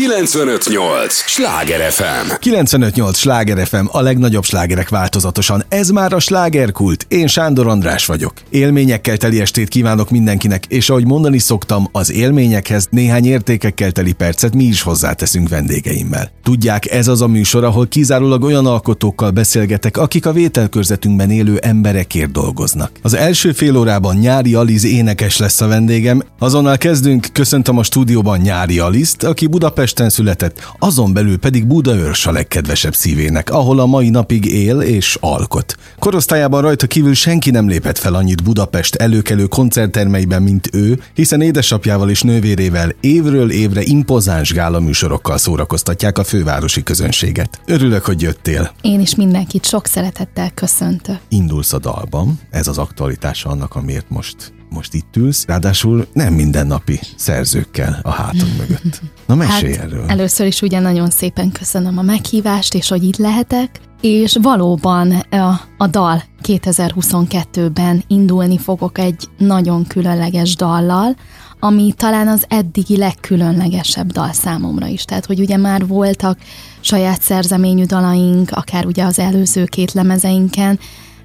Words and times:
958! 0.00 1.14
Sláger 1.14 1.92
FM! 1.92 2.32
958! 2.38 3.16
Sláger 3.18 3.66
FM, 3.66 3.84
a 3.86 4.00
legnagyobb 4.00 4.44
slágerek 4.44 4.88
változatosan. 4.88 5.64
Ez 5.68 5.88
már 5.88 6.12
a 6.12 6.18
slágerkult. 6.18 7.06
Én 7.08 7.26
Sándor 7.26 7.66
András 7.66 8.06
vagyok. 8.06 8.32
Élményekkel 8.50 9.16
teli 9.16 9.40
estét 9.40 9.68
kívánok 9.68 10.10
mindenkinek, 10.10 10.66
és 10.66 10.90
ahogy 10.90 11.06
mondani 11.06 11.38
szoktam, 11.38 11.88
az 11.92 12.12
élményekhez 12.12 12.86
néhány 12.90 13.26
értékekkel 13.26 13.92
teli 13.92 14.12
percet 14.12 14.54
mi 14.54 14.64
is 14.64 14.82
hozzáteszünk 14.82 15.48
vendégeimmel. 15.48 16.30
Tudják, 16.42 16.90
ez 16.90 17.08
az 17.08 17.20
a 17.20 17.26
műsor, 17.26 17.64
ahol 17.64 17.88
kizárólag 17.88 18.42
olyan 18.42 18.66
alkotókkal 18.66 19.30
beszélgetek, 19.30 19.96
akik 19.96 20.26
a 20.26 20.32
vételkörzetünkben 20.32 21.30
élő 21.30 21.56
emberekért 21.56 22.32
dolgoznak. 22.32 22.90
Az 23.02 23.14
első 23.14 23.52
fél 23.52 23.76
órában 23.76 24.16
Nyári 24.16 24.54
Aliz 24.54 24.84
énekes 24.84 25.38
lesz 25.38 25.60
a 25.60 25.66
vendégem, 25.66 26.22
azonnal 26.38 26.76
kezdünk, 26.76 27.26
köszöntöm 27.32 27.78
a 27.78 27.82
stúdióban 27.82 28.38
Nyári 28.38 28.78
Alizt, 28.78 29.22
aki 29.22 29.46
Budapesten 29.90 30.24
született, 30.24 30.72
azon 30.78 31.12
belül 31.12 31.38
pedig 31.38 31.66
Budaörs 31.66 32.26
a 32.26 32.32
legkedvesebb 32.32 32.94
szívének, 32.94 33.50
ahol 33.50 33.80
a 33.80 33.86
mai 33.86 34.10
napig 34.10 34.44
él 34.44 34.80
és 34.80 35.16
alkot. 35.20 35.76
Korosztályában 35.98 36.62
rajta 36.62 36.86
kívül 36.86 37.14
senki 37.14 37.50
nem 37.50 37.68
lépett 37.68 37.98
fel 37.98 38.14
annyit 38.14 38.42
Budapest 38.42 38.94
előkelő 38.94 39.46
koncerttermeiben, 39.46 40.42
mint 40.42 40.68
ő, 40.72 41.00
hiszen 41.14 41.40
édesapjával 41.40 42.10
és 42.10 42.22
nővérével 42.22 42.94
évről 43.00 43.50
évre 43.50 43.82
impozáns 43.82 44.52
gálaműsorokkal 44.52 45.38
szórakoztatják 45.38 46.18
a 46.18 46.24
fővárosi 46.24 46.82
közönséget. 46.82 47.60
Örülök, 47.66 48.04
hogy 48.04 48.22
jöttél. 48.22 48.72
Én 48.80 49.00
is 49.00 49.14
mindenkit 49.14 49.66
sok 49.66 49.86
szeretettel 49.86 50.50
köszöntök. 50.54 51.18
Indulsz 51.28 51.72
a 51.72 51.78
dalban, 51.78 52.40
ez 52.50 52.66
az 52.66 52.78
aktualitása 52.78 53.48
annak, 53.48 53.74
amiért 53.74 54.10
most 54.10 54.52
most 54.70 54.94
itt 54.94 55.16
ülsz, 55.16 55.46
ráadásul 55.46 56.06
nem 56.12 56.34
mindennapi 56.34 57.00
szerzőkkel 57.16 58.00
a 58.02 58.10
hátad 58.10 58.48
mögött. 58.58 59.00
Na 59.26 59.34
mesélj 59.34 59.74
hát, 59.74 59.84
erről. 59.84 60.04
Először 60.08 60.46
is 60.46 60.62
ugye 60.62 60.78
nagyon 60.78 61.10
szépen 61.10 61.52
köszönöm 61.52 61.98
a 61.98 62.02
meghívást, 62.02 62.74
és 62.74 62.88
hogy 62.88 63.02
itt 63.02 63.16
lehetek, 63.16 63.80
és 64.00 64.36
valóban 64.42 65.10
a, 65.30 65.60
a 65.78 65.86
dal 65.86 66.22
2022-ben 66.42 68.04
indulni 68.06 68.58
fogok 68.58 68.98
egy 68.98 69.28
nagyon 69.38 69.86
különleges 69.86 70.56
dallal, 70.56 71.16
ami 71.60 71.92
talán 71.96 72.28
az 72.28 72.44
eddigi 72.48 72.96
legkülönlegesebb 72.96 74.12
dal 74.12 74.32
számomra 74.32 74.86
is. 74.86 75.04
Tehát, 75.04 75.26
hogy 75.26 75.40
ugye 75.40 75.56
már 75.56 75.86
voltak 75.86 76.38
saját 76.80 77.22
szerzeményű 77.22 77.84
dalaink, 77.84 78.50
akár 78.50 78.86
ugye 78.86 79.04
az 79.04 79.18
előző 79.18 79.64
két 79.64 79.92
lemezeinken, 79.92 80.78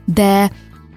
de 0.05 0.51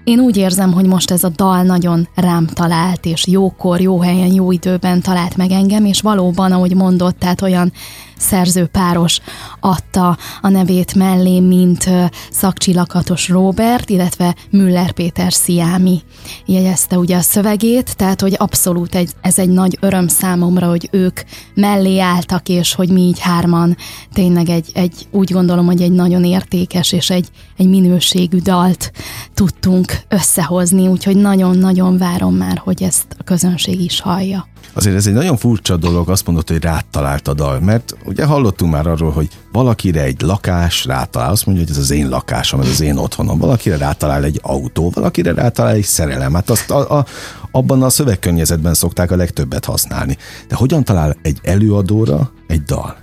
én 0.09 0.19
úgy 0.19 0.37
érzem, 0.37 0.73
hogy 0.73 0.85
most 0.85 1.11
ez 1.11 1.23
a 1.23 1.29
dal 1.35 1.63
nagyon 1.63 2.07
rám 2.15 2.45
talált, 2.45 3.05
és 3.05 3.27
jókor, 3.27 3.81
jó 3.81 4.01
helyen, 4.01 4.33
jó 4.33 4.51
időben 4.51 5.01
talált 5.01 5.37
meg 5.37 5.51
engem, 5.51 5.85
és 5.85 6.01
valóban, 6.01 6.51
ahogy 6.51 6.75
mondott, 6.75 7.19
tehát 7.19 7.41
olyan 7.41 7.71
szerzőpáros 8.19 9.19
adta 9.59 10.17
a 10.41 10.49
nevét 10.49 10.95
mellé, 10.95 11.39
mint 11.39 11.89
szakcsillakatos 12.31 13.29
Robert, 13.29 13.89
illetve 13.89 14.35
Müller 14.49 14.91
Péter 14.91 15.33
Sziámi 15.33 16.01
jegyezte 16.45 16.97
ugye 16.97 17.17
a 17.17 17.21
szövegét, 17.21 17.95
tehát 17.95 18.21
hogy 18.21 18.35
abszolút 18.37 18.95
egy, 18.95 19.11
ez 19.21 19.39
egy 19.39 19.49
nagy 19.49 19.77
öröm 19.81 20.07
számomra, 20.07 20.69
hogy 20.69 20.89
ők 20.91 21.19
mellé 21.53 21.99
álltak, 21.99 22.49
és 22.49 22.73
hogy 22.73 22.89
mi 22.89 23.01
így 23.01 23.19
hárman 23.19 23.77
tényleg 24.13 24.49
egy, 24.49 24.69
egy 24.73 25.07
úgy 25.11 25.31
gondolom, 25.31 25.65
hogy 25.65 25.81
egy 25.81 25.91
nagyon 25.91 26.23
értékes 26.23 26.91
és 26.91 27.09
egy, 27.09 27.27
egy 27.57 27.69
minőségű 27.69 28.37
dalt 28.37 28.91
tudtunk 29.33 29.99
összehozni, 30.07 30.87
úgyhogy 30.87 31.15
nagyon-nagyon 31.15 31.97
várom 31.97 32.35
már, 32.35 32.57
hogy 32.57 32.83
ezt 32.83 33.05
a 33.19 33.23
közönség 33.23 33.81
is 33.81 34.01
hallja. 34.01 34.47
Azért 34.79 34.95
ez 34.95 35.07
egy 35.07 35.13
nagyon 35.13 35.37
furcsa 35.37 35.77
dolog, 35.77 36.09
azt 36.09 36.25
mondod, 36.25 36.47
hogy 36.47 36.61
rád 36.63 36.85
talált 36.85 37.27
a 37.27 37.33
dal, 37.33 37.59
mert 37.59 37.95
ugye 38.05 38.25
hallottunk 38.25 38.71
már 38.71 38.87
arról, 38.87 39.11
hogy 39.11 39.27
valakire 39.51 40.03
egy 40.03 40.21
lakás 40.21 40.85
rátalál, 40.85 41.31
azt 41.31 41.45
mondja, 41.45 41.63
hogy 41.63 41.73
ez 41.73 41.81
az 41.81 41.91
én 41.91 42.09
lakásom, 42.09 42.59
ez 42.59 42.67
az 42.67 42.81
én 42.81 42.97
otthonom, 42.97 43.37
valakire 43.37 43.77
rátalál 43.77 44.23
egy 44.23 44.39
autó, 44.43 44.89
valakire 44.89 45.33
rátalál 45.33 45.73
egy 45.73 45.83
szerelem. 45.83 46.33
Hát 46.33 46.49
azt 46.49 46.71
a, 46.71 46.97
a, 46.97 47.05
abban 47.51 47.83
a 47.83 47.89
szövegkörnyezetben 47.89 48.73
szokták 48.73 49.11
a 49.11 49.15
legtöbbet 49.15 49.65
használni. 49.65 50.17
De 50.47 50.55
hogyan 50.55 50.83
talál 50.83 51.17
egy 51.21 51.39
előadóra 51.43 52.31
egy 52.47 52.63
dal? 52.63 52.97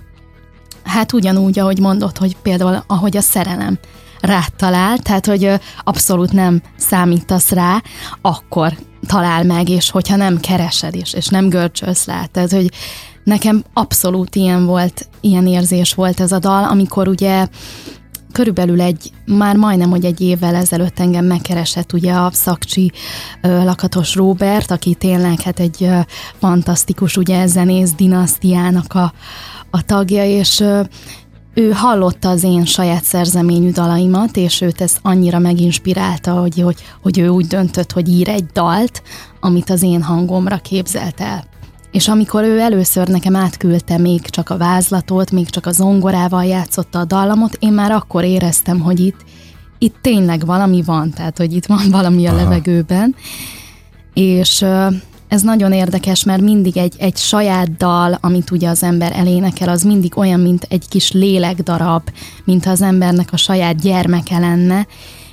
Hát 0.83 1.13
ugyanúgy, 1.13 1.59
ahogy 1.59 1.79
mondott, 1.79 2.17
hogy 2.17 2.37
például 2.41 2.83
ahogy 2.87 3.17
a 3.17 3.21
szerelem 3.21 3.77
rátalál, 4.27 4.97
tehát 4.97 5.25
hogy 5.25 5.51
abszolút 5.83 6.31
nem 6.31 6.61
számítasz 6.77 7.51
rá, 7.51 7.81
akkor 8.21 8.77
talál 9.07 9.43
meg, 9.43 9.69
és 9.69 9.89
hogyha 9.89 10.15
nem 10.15 10.39
keresed 10.39 10.95
is, 10.95 11.13
és 11.13 11.27
nem 11.27 11.49
görcsölsz 11.49 12.05
rá. 12.05 12.25
Tehát, 12.25 12.51
hogy 12.51 12.71
nekem 13.23 13.63
abszolút 13.73 14.35
ilyen 14.35 14.65
volt, 14.65 15.07
ilyen 15.21 15.47
érzés 15.47 15.93
volt 15.93 16.19
ez 16.19 16.31
a 16.31 16.39
dal, 16.39 16.63
amikor 16.63 17.07
ugye 17.07 17.47
körülbelül 18.31 18.81
egy, 18.81 19.11
már 19.25 19.55
majdnem, 19.55 19.89
hogy 19.89 20.05
egy 20.05 20.21
évvel 20.21 20.55
ezelőtt 20.55 20.99
engem 20.99 21.25
megkeresett 21.25 21.93
ugye 21.93 22.13
a 22.13 22.29
szakcsi 22.33 22.91
ö, 23.41 23.63
lakatos 23.63 24.15
Robert, 24.15 24.71
aki 24.71 24.93
tényleg 24.93 25.41
hát 25.41 25.59
egy 25.59 25.83
ö, 25.83 25.99
fantasztikus 26.39 27.17
ugye 27.17 27.47
zenész 27.47 27.91
dinasztiának 27.91 28.93
a, 28.93 29.13
a 29.71 29.81
tagja, 29.81 30.25
és 30.25 30.59
ö, 30.59 30.81
ő 31.57 31.71
hallotta 31.71 32.29
az 32.29 32.43
én 32.43 32.65
saját 32.65 33.03
szerzeményű 33.03 33.71
dalaimat, 33.71 34.37
és 34.37 34.61
őt 34.61 34.81
ez 34.81 34.97
annyira 35.01 35.39
meginspirálta, 35.39 36.31
hogy, 36.31 36.61
hogy, 36.61 36.75
hogy 37.01 37.19
ő 37.19 37.27
úgy 37.27 37.45
döntött, 37.45 37.91
hogy 37.91 38.09
ír 38.09 38.29
egy 38.29 38.45
dalt, 38.45 39.01
amit 39.39 39.69
az 39.69 39.83
én 39.83 40.01
hangomra 40.01 40.57
képzelt 40.57 41.21
el. 41.21 41.43
És 41.91 42.07
amikor 42.07 42.43
ő 42.43 42.59
először 42.59 43.07
nekem 43.07 43.35
átküldte 43.35 43.97
még 43.97 44.21
csak 44.21 44.49
a 44.49 44.57
vázlatot, 44.57 45.31
még 45.31 45.49
csak 45.49 45.65
a 45.65 45.71
zongorával 45.71 46.45
játszotta 46.45 46.99
a 46.99 47.05
dallamot, 47.05 47.57
én 47.59 47.73
már 47.73 47.91
akkor 47.91 48.23
éreztem, 48.23 48.79
hogy 48.79 48.99
itt, 48.99 49.19
itt 49.77 49.95
tényleg 50.01 50.45
valami 50.45 50.81
van, 50.81 51.11
tehát 51.11 51.37
hogy 51.37 51.53
itt 51.53 51.65
van 51.65 51.89
valami 51.91 52.25
a 52.27 52.31
Aha. 52.31 52.43
levegőben. 52.43 53.15
És 54.13 54.65
ez 55.27 55.41
nagyon 55.41 55.71
érdekes, 55.71 56.23
mert 56.23 56.41
mindig 56.41 56.77
egy, 56.77 56.95
egy 56.97 57.17
saját 57.17 57.77
dal, 57.77 58.17
amit 58.21 58.51
ugye 58.51 58.69
az 58.69 58.83
ember 58.83 59.11
elénekel, 59.15 59.69
az 59.69 59.83
mindig 59.83 60.17
olyan, 60.17 60.39
mint 60.39 60.65
egy 60.69 60.87
kis 60.89 61.11
lélekdarab, 61.11 62.09
mint 62.45 62.65
az 62.65 62.81
embernek 62.81 63.33
a 63.33 63.37
saját 63.37 63.81
gyermeke 63.81 64.39
lenne, 64.39 64.87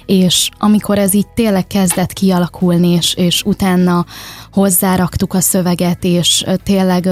és 0.06 0.50
amikor 0.58 0.98
ez 0.98 1.14
így 1.14 1.26
tényleg 1.34 1.66
kezdett 1.66 2.12
kialakulni, 2.12 2.88
és, 2.88 3.14
és 3.14 3.42
utána 3.42 4.06
hozzáraktuk 4.52 5.34
a 5.34 5.40
szöveget, 5.40 6.04
és 6.04 6.44
tényleg 6.62 7.08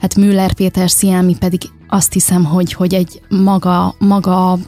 hát 0.00 0.14
Müller 0.16 0.52
Péter 0.52 0.90
Sziámi 0.90 1.36
pedig 1.38 1.60
azt 1.88 2.12
hiszem, 2.12 2.44
hogy, 2.44 2.72
hogy 2.72 2.94
egy 2.94 3.20
maga, 3.28 3.94
maga 3.98 4.58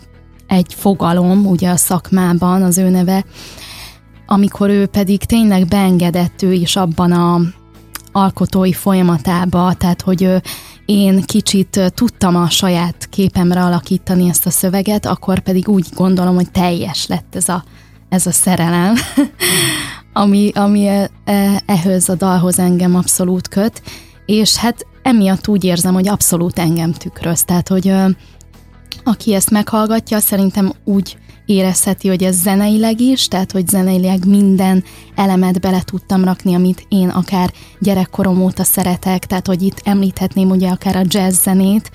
egy 0.46 0.74
fogalom, 0.76 1.46
ugye 1.46 1.70
a 1.70 1.76
szakmában 1.76 2.62
az 2.62 2.78
ő 2.78 2.88
neve, 2.88 3.24
amikor 4.30 4.70
ő 4.70 4.86
pedig 4.86 5.24
tényleg 5.24 5.66
beengedett 5.66 6.42
ő 6.42 6.52
is 6.52 6.76
abban 6.76 7.12
a 7.12 7.40
alkotói 8.12 8.72
folyamatába, 8.72 9.74
tehát 9.74 10.02
hogy 10.02 10.42
én 10.84 11.22
kicsit 11.22 11.92
tudtam 11.94 12.36
a 12.36 12.50
saját 12.50 13.06
képemre 13.10 13.62
alakítani 13.62 14.28
ezt 14.28 14.46
a 14.46 14.50
szöveget, 14.50 15.06
akkor 15.06 15.38
pedig 15.38 15.68
úgy 15.68 15.86
gondolom, 15.94 16.34
hogy 16.34 16.50
teljes 16.50 17.06
lett 17.06 17.34
ez 17.34 17.48
a, 17.48 17.64
ez 18.08 18.26
a 18.26 18.30
szerelem, 18.30 18.94
ami, 20.22 20.50
ami 20.54 20.86
e, 20.86 21.10
ehhez 21.66 22.08
a 22.08 22.14
dalhoz 22.14 22.58
engem 22.58 22.94
abszolút 22.94 23.48
köt, 23.48 23.82
és 24.26 24.56
hát 24.56 24.86
emiatt 25.02 25.48
úgy 25.48 25.64
érzem, 25.64 25.94
hogy 25.94 26.08
abszolút 26.08 26.58
engem 26.58 26.92
tükröz, 26.92 27.44
tehát 27.44 27.68
hogy 27.68 27.94
aki 29.04 29.34
ezt 29.34 29.50
meghallgatja, 29.50 30.18
szerintem 30.18 30.72
úgy 30.84 31.16
érezheti, 31.46 32.08
hogy 32.08 32.22
ez 32.22 32.36
zeneileg 32.36 33.00
is, 33.00 33.28
tehát 33.28 33.52
hogy 33.52 33.68
zeneileg 33.68 34.26
minden 34.26 34.84
elemet 35.14 35.60
bele 35.60 35.82
tudtam 35.84 36.24
rakni, 36.24 36.54
amit 36.54 36.86
én 36.88 37.08
akár 37.08 37.52
gyerekkorom 37.80 38.42
óta 38.42 38.64
szeretek, 38.64 39.26
tehát 39.26 39.46
hogy 39.46 39.62
itt 39.62 39.80
említhetném 39.84 40.50
ugye 40.50 40.68
akár 40.68 40.96
a 40.96 41.04
jazz 41.04 41.42
zenét, 41.42 41.90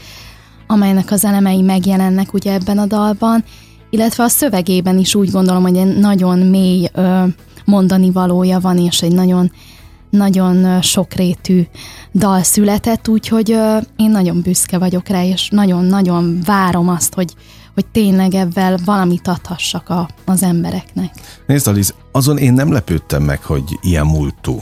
amelynek 0.68 1.12
az 1.12 1.26
elemei 1.26 1.62
megjelennek 1.62 2.34
ugye 2.34 2.54
ebben 2.54 2.78
a 2.78 2.86
dalban, 2.86 3.44
illetve 3.90 4.24
a 4.24 4.28
szövegében 4.28 4.98
is 4.98 5.16
úgy 5.16 5.32
gondolom, 5.32 5.62
hogy 5.62 5.78
egy 5.78 5.98
nagyon 5.98 6.40
mély 6.40 6.88
ö, 6.94 7.24
mondani 7.66 8.12
valója 8.12 8.60
van, 8.60 8.78
és 8.78 9.02
egy 9.02 9.14
nagyon 9.14 9.52
nagyon 10.18 10.82
sokrétű 10.82 11.64
dal 12.14 12.44
született, 12.44 13.08
úgyhogy 13.08 13.50
én 13.96 14.12
nagyon 14.12 14.42
büszke 14.42 14.78
vagyok 14.78 15.08
rá, 15.08 15.24
és 15.24 15.50
nagyon-nagyon 15.52 16.40
várom 16.46 16.90
azt, 16.90 17.14
hogy, 17.14 17.34
hogy 17.74 17.86
tényleg 17.86 18.34
ebben 18.34 18.80
valamit 18.86 19.28
adhassak 19.28 19.90
a, 19.90 20.10
az 20.26 20.44
embereknek. 20.44 21.14
Nézd, 21.48 21.68
Aliz, 21.68 21.94
azon 22.12 22.38
én 22.38 22.54
nem 22.54 22.72
lepődtem 22.72 23.24
meg, 23.24 23.44
hogy 23.44 23.64
ilyen 23.82 24.06
múltú 24.06 24.60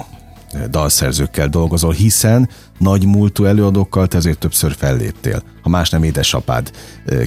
dalszerzőkkel 0.69 1.48
dolgozol, 1.48 1.92
hiszen 1.92 2.50
nagy 2.77 3.06
múltú 3.06 3.45
előadókkal 3.45 4.07
te 4.07 4.18
azért 4.18 4.38
többször 4.38 4.75
felléptél. 4.75 5.44
Ha 5.62 5.69
más 5.69 5.89
nem 5.89 6.03
édesapád 6.03 6.71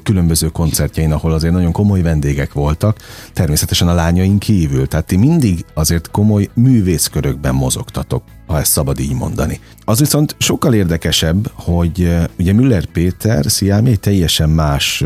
különböző 0.03 0.49
koncertjein, 0.49 1.13
ahol 1.13 1.33
azért 1.33 1.53
nagyon 1.53 1.73
komoly 1.73 2.03
vendégek 2.03 2.53
voltak, 2.53 2.99
természetesen 3.33 3.89
a 3.89 3.95
lányaink 3.95 4.39
kívül. 4.39 4.89
Tehát 4.89 5.07
ti 5.07 5.17
mindig 5.17 5.65
azért 5.75 6.11
komoly 6.11 6.49
művészkörökben 6.55 7.55
mozogtatok, 7.55 8.23
ha 8.47 8.59
ezt 8.59 8.73
szabad 8.73 9.01
így 9.01 9.15
mondani. 9.15 9.61
Az 9.85 9.99
viszont 9.99 10.37
sokkal 10.39 10.75
érdekesebb, 10.75 11.51
hogy 11.55 12.17
ugye 12.39 12.53
Müller 12.53 12.85
Péter, 12.85 13.45
Sziámi 13.51 13.91
egy 13.91 14.01
teljesen 14.01 14.51
más 14.51 15.05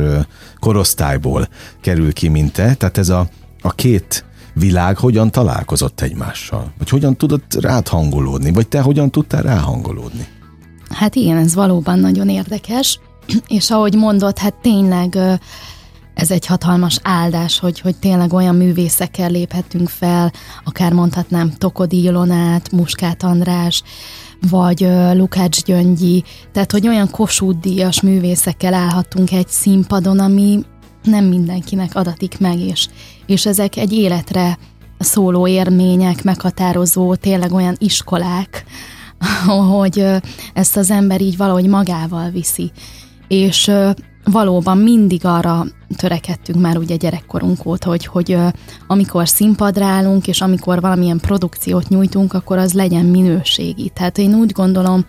korosztályból 0.60 1.48
kerül 1.80 2.12
ki, 2.12 2.28
mint 2.28 2.52
te, 2.52 2.74
tehát 2.74 2.98
ez 2.98 3.08
a, 3.08 3.28
a 3.60 3.72
két 3.72 4.24
világ 4.58 4.96
hogyan 4.96 5.30
találkozott 5.30 6.00
egymással? 6.00 6.72
Vagy 6.78 6.88
hogyan 6.88 7.16
tudott 7.16 7.54
rád 7.60 7.88
hangolódni? 7.88 8.52
Vagy 8.52 8.68
te 8.68 8.80
hogyan 8.80 9.10
tudtál 9.10 9.42
ráhangolódni? 9.42 10.26
Hát 10.90 11.14
igen, 11.14 11.36
ez 11.36 11.54
valóban 11.54 11.98
nagyon 11.98 12.28
érdekes, 12.28 13.00
és 13.58 13.70
ahogy 13.70 13.94
mondod, 13.94 14.38
hát 14.38 14.54
tényleg 14.54 15.18
ez 16.14 16.30
egy 16.30 16.46
hatalmas 16.46 16.98
áldás, 17.02 17.58
hogy, 17.58 17.80
hogy 17.80 17.96
tényleg 17.96 18.32
olyan 18.32 18.56
művészekkel 18.56 19.30
léphetünk 19.30 19.88
fel, 19.88 20.32
akár 20.64 20.92
mondhatnám 20.92 21.52
Tokodi 21.58 22.02
Ilonát, 22.02 22.72
Muskát 22.72 23.22
András, 23.22 23.82
vagy 24.50 24.88
Lukács 25.12 25.62
Gyöngyi, 25.62 26.24
tehát 26.52 26.72
hogy 26.72 26.88
olyan 26.88 27.10
kosúdíjas 27.10 28.00
művészekkel 28.00 28.74
állhatunk 28.74 29.32
egy 29.32 29.48
színpadon, 29.48 30.18
ami 30.18 30.64
nem 31.08 31.24
mindenkinek 31.24 31.94
adatik 31.94 32.38
meg, 32.38 32.60
és, 32.60 32.88
és 33.26 33.46
ezek 33.46 33.76
egy 33.76 33.92
életre 33.92 34.58
szóló 34.98 35.46
érmények, 35.46 36.24
meghatározó, 36.24 37.14
tényleg 37.14 37.52
olyan 37.52 37.76
iskolák, 37.78 38.64
hogy 39.78 40.04
ezt 40.54 40.76
az 40.76 40.90
ember 40.90 41.20
így 41.20 41.36
valahogy 41.36 41.66
magával 41.66 42.30
viszi. 42.30 42.70
És 43.28 43.70
valóban 44.24 44.78
mindig 44.78 45.24
arra 45.24 45.66
törekedtünk 45.96 46.60
már 46.60 46.76
ugye 46.76 46.96
gyerekkorunk 46.96 47.66
óta, 47.66 47.88
hogy, 47.88 48.06
hogy 48.06 48.36
amikor 48.86 49.28
színpadra 49.28 49.84
állunk, 49.84 50.28
és 50.28 50.40
amikor 50.40 50.80
valamilyen 50.80 51.18
produkciót 51.18 51.88
nyújtunk, 51.88 52.32
akkor 52.32 52.58
az 52.58 52.72
legyen 52.72 53.04
minőségi. 53.04 53.90
Tehát 53.94 54.18
én 54.18 54.34
úgy 54.34 54.52
gondolom, 54.52 55.04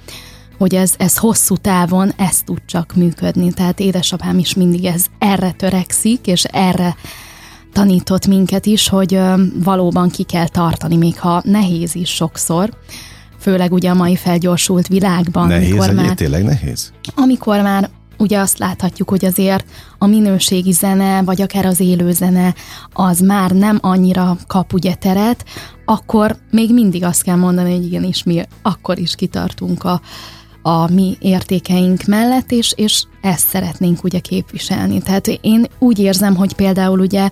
hogy 0.60 0.76
ez, 0.76 0.94
ez 0.98 1.18
hosszú 1.18 1.56
távon 1.56 2.12
ez 2.18 2.42
tud 2.42 2.62
csak 2.66 2.94
működni. 2.96 3.54
Tehát 3.54 3.80
édesapám 3.80 4.38
is 4.38 4.54
mindig 4.54 4.86
ez 4.86 5.06
erre 5.20 5.52
törekszik, 5.52 6.28
és 6.28 6.44
erre 6.44 6.96
tanított 7.74 8.28
minket 8.28 8.66
is, 8.66 8.88
hogy 8.88 9.20
valóban 9.64 10.10
ki 10.10 10.24
kell 10.24 10.48
tartani, 10.48 10.96
még 10.98 11.20
ha 11.20 11.42
nehéz 11.46 11.96
is 11.96 12.10
sokszor, 12.10 12.70
főleg 13.40 13.74
ugye 13.74 13.90
a 13.90 13.94
mai 13.94 14.16
felgyorsult 14.16 14.88
világban. 14.88 15.48
Nehéz, 15.48 15.72
amikor 15.72 15.94
már, 15.94 16.14
tényleg 16.14 16.44
nehéz? 16.44 16.92
Amikor 17.16 17.62
már 17.62 17.90
ugye 18.18 18.40
azt 18.40 18.58
láthatjuk, 18.58 19.10
hogy 19.10 19.26
azért 19.26 19.66
a 19.98 20.06
minőségi 20.06 20.72
zene, 20.72 21.22
vagy 21.22 21.42
akár 21.42 21.66
az 21.66 21.80
élő 21.80 22.12
zene, 22.12 22.56
az 22.94 23.20
már 23.20 23.52
nem 23.52 23.78
annyira 23.82 24.38
kap 24.48 24.74
ugye 24.74 24.96
teret, 24.96 25.46
akkor 25.86 26.38
még 26.52 26.74
mindig 26.74 27.04
azt 27.04 27.22
kell 27.24 27.36
mondani, 27.36 27.76
hogy 27.76 27.86
igenis 27.86 28.24
mi 28.24 28.42
akkor 28.62 29.00
is 29.00 29.16
kitartunk 29.16 29.84
a, 29.84 30.02
a 30.62 30.92
mi 30.92 31.18
értékeink 31.20 32.04
mellett, 32.04 32.52
és, 32.52 32.74
és 32.76 33.04
ezt 33.22 33.48
szeretnénk 33.48 34.04
ugye 34.04 34.20
képviselni. 34.20 35.02
Tehát 35.02 35.28
én 35.28 35.66
úgy 35.80 36.00
érzem, 36.00 36.36
hogy 36.36 36.54
például 36.54 37.00
ugye 37.00 37.30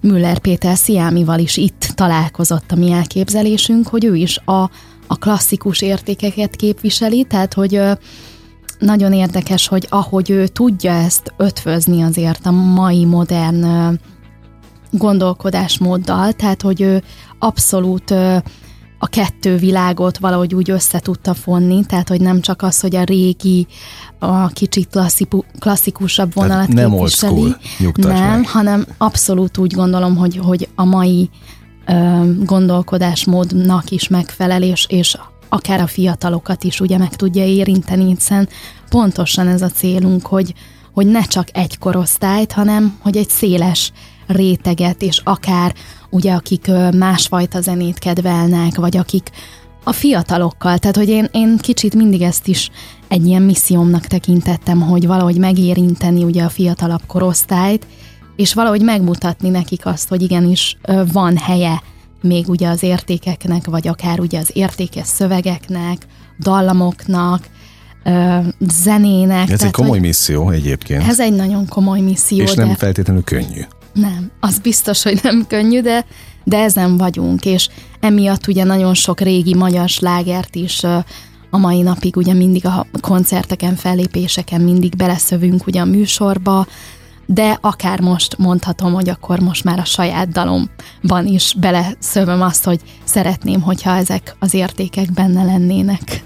Müller 0.00 0.38
Péter 0.38 0.76
Sziámival 0.76 1.38
is 1.38 1.56
itt 1.56 1.92
találkozott 1.94 2.72
a 2.72 2.76
mi 2.76 2.90
elképzelésünk, 2.90 3.88
hogy 3.88 4.04
ő 4.04 4.16
is 4.16 4.38
a, 4.44 4.70
a 5.06 5.16
klasszikus 5.18 5.82
értékeket 5.82 6.56
képviseli, 6.56 7.24
tehát 7.24 7.54
hogy 7.54 7.80
nagyon 8.78 9.12
érdekes, 9.12 9.68
hogy 9.68 9.86
ahogy 9.88 10.30
ő 10.30 10.46
tudja 10.46 10.92
ezt 10.92 11.32
ötvözni 11.36 12.02
azért 12.02 12.46
a 12.46 12.50
mai 12.50 13.04
modern 13.04 13.66
gondolkodásmóddal, 14.90 16.32
tehát 16.32 16.62
hogy 16.62 16.80
ő 16.80 17.02
abszolút 17.38 18.14
a 19.02 19.06
kettő 19.06 19.56
világot 19.56 20.18
valahogy 20.18 20.54
úgy 20.54 20.70
össze 20.70 20.98
tudta 20.98 21.34
fonni, 21.34 21.84
tehát 21.86 22.08
hogy 22.08 22.20
nem 22.20 22.40
csak 22.40 22.62
az, 22.62 22.80
hogy 22.80 22.96
a 22.96 23.02
régi, 23.02 23.66
a 24.18 24.46
kicsit 24.46 24.88
klassziku, 24.90 25.42
klasszikusabb 25.58 26.34
vonalat 26.34 26.68
tehát 26.68 26.88
nem 26.88 26.90
képviseli. 26.90 27.32
Old 27.32 27.56
school, 27.60 28.14
nem, 28.14 28.38
meg. 28.38 28.48
hanem 28.48 28.86
abszolút 28.98 29.58
úgy 29.58 29.72
gondolom, 29.72 30.16
hogy, 30.16 30.36
hogy 30.36 30.68
a 30.74 30.84
mai 30.84 31.30
ö, 31.86 32.20
gondolkodásmódnak 32.44 33.90
is 33.90 34.08
megfelel, 34.08 34.62
és, 34.62 34.86
és 34.88 35.16
akár 35.48 35.80
a 35.80 35.86
fiatalokat 35.86 36.64
is 36.64 36.80
ugye 36.80 36.98
meg 36.98 37.16
tudja 37.16 37.44
érinteni, 37.44 38.04
hiszen 38.04 38.48
pontosan 38.88 39.48
ez 39.48 39.62
a 39.62 39.68
célunk, 39.70 40.26
hogy, 40.26 40.54
hogy 40.92 41.06
ne 41.06 41.22
csak 41.22 41.48
egy 41.52 41.78
korosztályt, 41.78 42.52
hanem 42.52 42.98
hogy 43.02 43.16
egy 43.16 43.28
széles 43.28 43.92
réteget, 44.30 45.02
és 45.02 45.20
akár 45.24 45.74
ugye 46.10 46.32
akik 46.32 46.70
másfajta 46.96 47.60
zenét 47.60 47.98
kedvelnek, 47.98 48.76
vagy 48.76 48.96
akik 48.96 49.30
a 49.84 49.92
fiatalokkal, 49.92 50.78
tehát 50.78 50.96
hogy 50.96 51.08
én, 51.08 51.28
én 51.32 51.56
kicsit 51.56 51.94
mindig 51.94 52.22
ezt 52.22 52.46
is 52.46 52.70
egy 53.08 53.26
ilyen 53.26 53.42
missziómnak 53.42 54.06
tekintettem, 54.06 54.80
hogy 54.80 55.06
valahogy 55.06 55.38
megérinteni 55.38 56.24
ugye 56.24 56.42
a 56.42 56.48
fiatalabb 56.48 57.02
korosztályt, 57.06 57.86
és 58.36 58.54
valahogy 58.54 58.82
megmutatni 58.82 59.48
nekik 59.48 59.86
azt, 59.86 60.08
hogy 60.08 60.22
igenis 60.22 60.76
van 61.12 61.36
helye 61.36 61.82
még 62.22 62.48
ugye 62.48 62.68
az 62.68 62.82
értékeknek, 62.82 63.66
vagy 63.66 63.88
akár 63.88 64.20
ugye 64.20 64.38
az 64.38 64.50
értékes 64.52 65.06
szövegeknek, 65.06 66.06
dallamoknak, 66.38 67.48
zenének. 68.60 69.50
Ez 69.50 69.58
tehát, 69.58 69.62
egy 69.62 69.70
komoly 69.70 69.98
misszió 69.98 70.50
egyébként. 70.50 71.06
Ez 71.08 71.20
egy 71.20 71.34
nagyon 71.34 71.68
komoly 71.68 72.00
misszió. 72.00 72.42
És 72.42 72.54
nem 72.54 72.68
de... 72.68 72.74
feltétlenül 72.74 73.24
könnyű. 73.24 73.62
Nem, 73.92 74.30
az 74.40 74.58
biztos, 74.58 75.02
hogy 75.02 75.20
nem 75.22 75.46
könnyű, 75.46 75.80
de, 75.80 76.06
de 76.44 76.58
ezen 76.58 76.96
vagyunk, 76.96 77.44
és 77.44 77.68
emiatt 78.00 78.46
ugye 78.46 78.64
nagyon 78.64 78.94
sok 78.94 79.20
régi 79.20 79.54
magyar 79.54 79.88
slágert 79.88 80.54
is 80.54 80.84
a 81.50 81.58
mai 81.58 81.82
napig 81.82 82.16
ugye 82.16 82.34
mindig 82.34 82.66
a 82.66 82.86
koncerteken, 83.00 83.74
fellépéseken 83.74 84.60
mindig 84.60 84.96
beleszövünk 84.96 85.66
ugye 85.66 85.80
a 85.80 85.84
műsorba, 85.84 86.66
de 87.26 87.58
akár 87.60 88.00
most 88.00 88.38
mondhatom, 88.38 88.92
hogy 88.92 89.08
akkor 89.08 89.40
most 89.40 89.64
már 89.64 89.78
a 89.78 89.84
saját 89.84 90.28
dalomban 90.28 91.26
is 91.26 91.54
beleszövöm 91.60 92.42
azt, 92.42 92.64
hogy 92.64 92.80
szeretném, 93.04 93.60
hogyha 93.60 93.96
ezek 93.96 94.36
az 94.38 94.54
értékek 94.54 95.12
benne 95.12 95.44
lennének. 95.44 96.24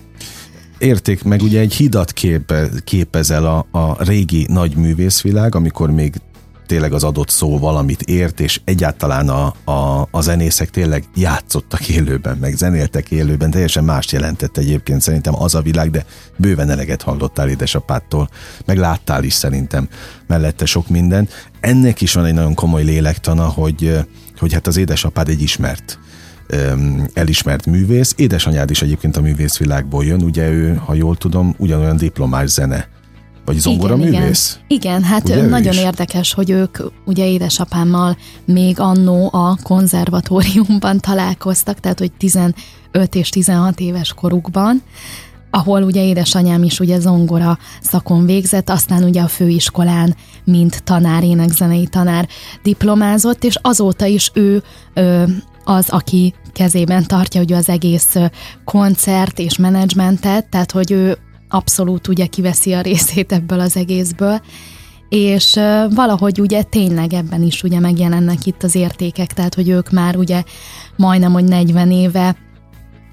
Érték 0.78 1.22
meg 1.22 1.42
ugye 1.42 1.60
egy 1.60 1.74
hidat 1.74 2.12
képe, 2.12 2.68
képezel 2.84 3.44
a, 3.44 3.78
a 3.78 4.04
régi 4.04 4.46
nagy 4.50 4.76
művészvilág, 4.76 5.54
amikor 5.54 5.90
még 5.90 6.14
tényleg 6.66 6.92
az 6.92 7.04
adott 7.04 7.28
szó 7.28 7.58
valamit 7.58 8.02
ért, 8.02 8.40
és 8.40 8.60
egyáltalán 8.64 9.28
a, 9.28 9.54
a, 9.70 10.08
a 10.10 10.20
zenészek 10.20 10.70
tényleg 10.70 11.04
játszottak 11.14 11.88
élőben, 11.88 12.36
meg 12.36 12.56
zenéltek 12.56 13.10
élőben, 13.10 13.50
teljesen 13.50 13.84
mást 13.84 14.10
jelentett 14.10 14.56
egyébként 14.56 15.00
szerintem 15.00 15.42
az 15.42 15.54
a 15.54 15.62
világ, 15.62 15.90
de 15.90 16.04
bőven 16.36 16.70
eleget 16.70 17.02
hallottál 17.02 17.48
édesapától, 17.48 18.28
meg 18.66 18.78
láttál 18.78 19.24
is 19.24 19.32
szerintem 19.32 19.88
mellette 20.26 20.64
sok 20.64 20.88
mindent. 20.88 21.50
Ennek 21.60 22.00
is 22.00 22.12
van 22.12 22.24
egy 22.24 22.34
nagyon 22.34 22.54
komoly 22.54 22.82
lélektana, 22.82 23.46
hogy, 23.46 23.98
hogy 24.38 24.52
hát 24.52 24.66
az 24.66 24.76
édesapád 24.76 25.28
egy 25.28 25.42
ismert 25.42 25.98
elismert 27.14 27.66
művész. 27.66 28.14
Édesanyád 28.16 28.70
is 28.70 28.82
egyébként 28.82 29.16
a 29.16 29.20
művészvilágból 29.20 30.04
jön, 30.04 30.22
ugye 30.22 30.50
ő, 30.50 30.74
ha 30.74 30.94
jól 30.94 31.16
tudom, 31.16 31.54
ugyanolyan 31.58 31.96
diplomás 31.96 32.50
zene 32.50 32.88
vagy 33.44 33.58
zongora 33.58 33.96
igen, 33.96 34.08
művész? 34.08 34.58
Igen, 34.68 34.98
igen 34.98 35.02
hát 35.02 35.24
ugye 35.24 35.46
nagyon 35.46 35.74
érdekes, 35.74 36.32
hogy 36.32 36.50
ők 36.50 36.78
ugye 37.04 37.26
édesapámmal 37.26 38.16
még 38.44 38.80
annó 38.80 39.28
a 39.32 39.56
konzervatóriumban 39.62 41.00
találkoztak, 41.00 41.80
tehát 41.80 41.98
hogy 41.98 42.12
15 42.12 42.54
és 43.12 43.28
16 43.28 43.80
éves 43.80 44.12
korukban, 44.12 44.82
ahol 45.50 45.82
ugye 45.82 46.04
édesanyám 46.04 46.62
is 46.62 46.80
ugye 46.80 46.98
zongora 46.98 47.58
szakon 47.80 48.26
végzett, 48.26 48.70
aztán 48.70 49.04
ugye 49.04 49.20
a 49.20 49.28
főiskolán, 49.28 50.16
mint 50.44 50.82
tanár, 50.84 51.22
énekzenei 51.22 51.86
tanár 51.86 52.28
diplomázott, 52.62 53.44
és 53.44 53.58
azóta 53.62 54.06
is 54.06 54.30
ő 54.34 54.62
ö, 54.94 55.22
az, 55.64 55.88
aki 55.88 56.34
kezében 56.52 57.06
tartja 57.06 57.40
ugye 57.40 57.56
az 57.56 57.68
egész 57.68 58.16
koncert 58.64 59.38
és 59.38 59.56
menedzsmentet, 59.56 60.46
tehát 60.46 60.70
hogy 60.70 60.90
ő 60.90 61.18
abszolút 61.54 62.08
ugye 62.08 62.26
kiveszi 62.26 62.72
a 62.72 62.80
részét 62.80 63.32
ebből 63.32 63.60
az 63.60 63.76
egészből, 63.76 64.40
és 65.08 65.54
valahogy 65.90 66.40
ugye 66.40 66.62
tényleg 66.62 67.12
ebben 67.12 67.42
is 67.42 67.62
ugye 67.62 67.80
megjelennek 67.80 68.46
itt 68.46 68.62
az 68.62 68.74
értékek, 68.74 69.32
tehát 69.32 69.54
hogy 69.54 69.68
ők 69.68 69.90
már 69.90 70.16
ugye 70.16 70.42
majdnem, 70.96 71.32
hogy 71.32 71.44
40 71.44 71.90
éve 71.90 72.36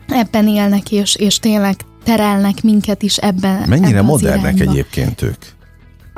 ebben 0.07 0.47
élnek, 0.47 0.91
és, 0.91 1.15
és 1.15 1.39
tényleg 1.39 1.75
terelnek 2.03 2.63
minket 2.63 3.01
is 3.01 3.17
ebben. 3.17 3.69
Mennyire 3.69 3.87
ebben 3.87 4.05
modernek 4.05 4.55
irányba. 4.55 4.71
egyébként 4.71 5.21
ők? 5.21 5.43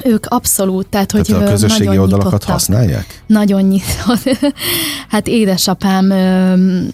Ők 0.06 0.26
abszolút, 0.26 0.88
tehát 0.88 1.12
hogy 1.12 1.22
Tehát 1.22 1.48
a 1.48 1.50
közösségi 1.50 1.86
nagyon 1.86 2.02
oldalakat 2.02 2.32
nyitottak. 2.32 2.52
használják? 2.52 3.24
Nagyon 3.28 3.62
nyitott. 3.62 4.38
Hát 5.10 5.28
édesapám 5.28 6.12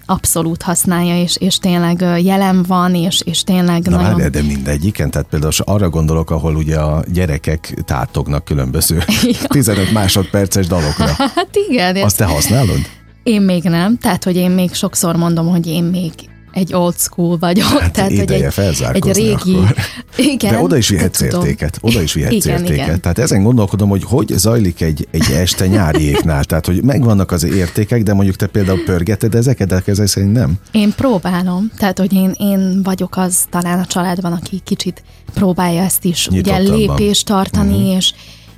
abszolút 0.05 0.61
használja, 0.61 1.21
és, 1.21 1.37
és 1.37 1.57
tényleg 1.57 2.05
jelen 2.23 2.63
van, 2.67 2.95
és, 2.95 3.21
és 3.25 3.43
tényleg 3.43 3.87
Na 3.87 3.95
nagyon... 3.97 4.17
várj, 4.17 4.29
de 4.29 4.41
mindegyiken, 4.41 5.11
tehát 5.11 5.27
például 5.29 5.51
arra 5.57 5.89
gondolok, 5.89 6.31
ahol 6.31 6.55
ugye 6.55 6.77
a 6.77 7.03
gyerekek 7.13 7.73
tátognak 7.85 8.45
különböző 8.45 9.03
15 9.47 9.91
másodperces 9.99 10.67
dalokra. 10.67 11.07
Hát 11.17 11.49
igen, 11.69 11.95
Azt 11.95 12.17
te 12.17 12.25
használod? 12.25 12.79
én 13.23 13.41
még 13.41 13.63
nem, 13.63 13.97
tehát 13.97 14.23
hogy 14.23 14.35
én 14.35 14.51
még 14.51 14.73
sokszor 14.73 15.15
mondom, 15.15 15.47
hogy 15.47 15.67
én 15.67 15.83
még 15.83 16.11
egy 16.51 16.73
old 16.73 16.95
school 16.97 17.37
vagyok. 17.37 17.65
Hát 17.65 17.91
tehát, 17.91 18.09
hogy 18.09 18.19
ideje 18.19 18.39
egy, 18.39 18.45
egy 18.45 18.53
felzárkózni 18.53 19.23
régi... 19.23 19.55
akkor. 19.55 19.75
Igen, 20.33 20.53
De 20.53 20.59
oda 20.59 20.77
is 20.77 20.89
vihetsz 20.89 21.21
értéket, 21.21 21.77
oda 21.81 22.01
is 22.01 22.13
vihetsz 22.13 22.45
Igen, 22.45 22.59
értéket. 22.61 22.85
igen. 22.85 23.01
Tehát 23.01 23.19
ezen 23.19 23.43
gondolkodom, 23.43 23.89
hogy 23.89 24.03
hogy 24.03 24.27
zajlik 24.27 24.81
egy, 24.81 25.07
egy 25.11 25.31
este 25.31 25.67
nyáriéknál. 25.67 26.43
Tehát, 26.43 26.65
hogy 26.65 26.83
megvannak 26.83 27.31
az 27.31 27.43
értékek, 27.43 28.03
de 28.03 28.13
mondjuk 28.13 28.35
te 28.35 28.47
például 28.47 28.83
pörgeted 28.83 29.35
ezeket, 29.35 29.67
de 29.67 29.83
ezek 29.85 30.07
szerint 30.07 30.33
nem. 30.33 30.53
Én 30.71 30.93
próbálom, 30.95 31.71
tehát 31.77 31.99
hogy 31.99 32.13
én, 32.13 32.35
én 32.37 32.83
vagyok 32.83 33.17
az 33.17 33.45
talán 33.49 33.79
a 33.79 33.85
családban, 33.85 34.31
aki 34.31 34.61
kicsit 34.63 35.03
próbálja 35.33 35.81
ezt 35.81 36.05
is 36.05 36.27
ugye 36.27 36.57
lépést 36.57 37.25
tartani, 37.25 37.75
uh-huh. 37.75 37.95
és 37.95 38.13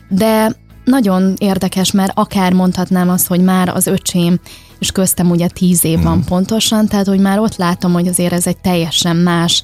de 0.09 0.55
nagyon 0.85 1.33
érdekes, 1.37 1.91
mert 1.91 2.11
akár 2.15 2.53
mondhatnám 2.53 3.09
azt, 3.09 3.27
hogy 3.27 3.41
már 3.41 3.69
az 3.69 3.87
öcsém, 3.87 4.39
és 4.81 4.91
köztem 4.91 5.29
ugye 5.29 5.47
tíz 5.47 5.83
év 5.83 6.01
van 6.01 6.23
pontosan, 6.23 6.87
tehát 6.87 7.07
hogy 7.07 7.19
már 7.19 7.39
ott 7.39 7.55
látom, 7.55 7.93
hogy 7.93 8.07
azért 8.07 8.33
ez 8.33 8.47
egy 8.47 8.57
teljesen 8.57 9.15
más 9.15 9.63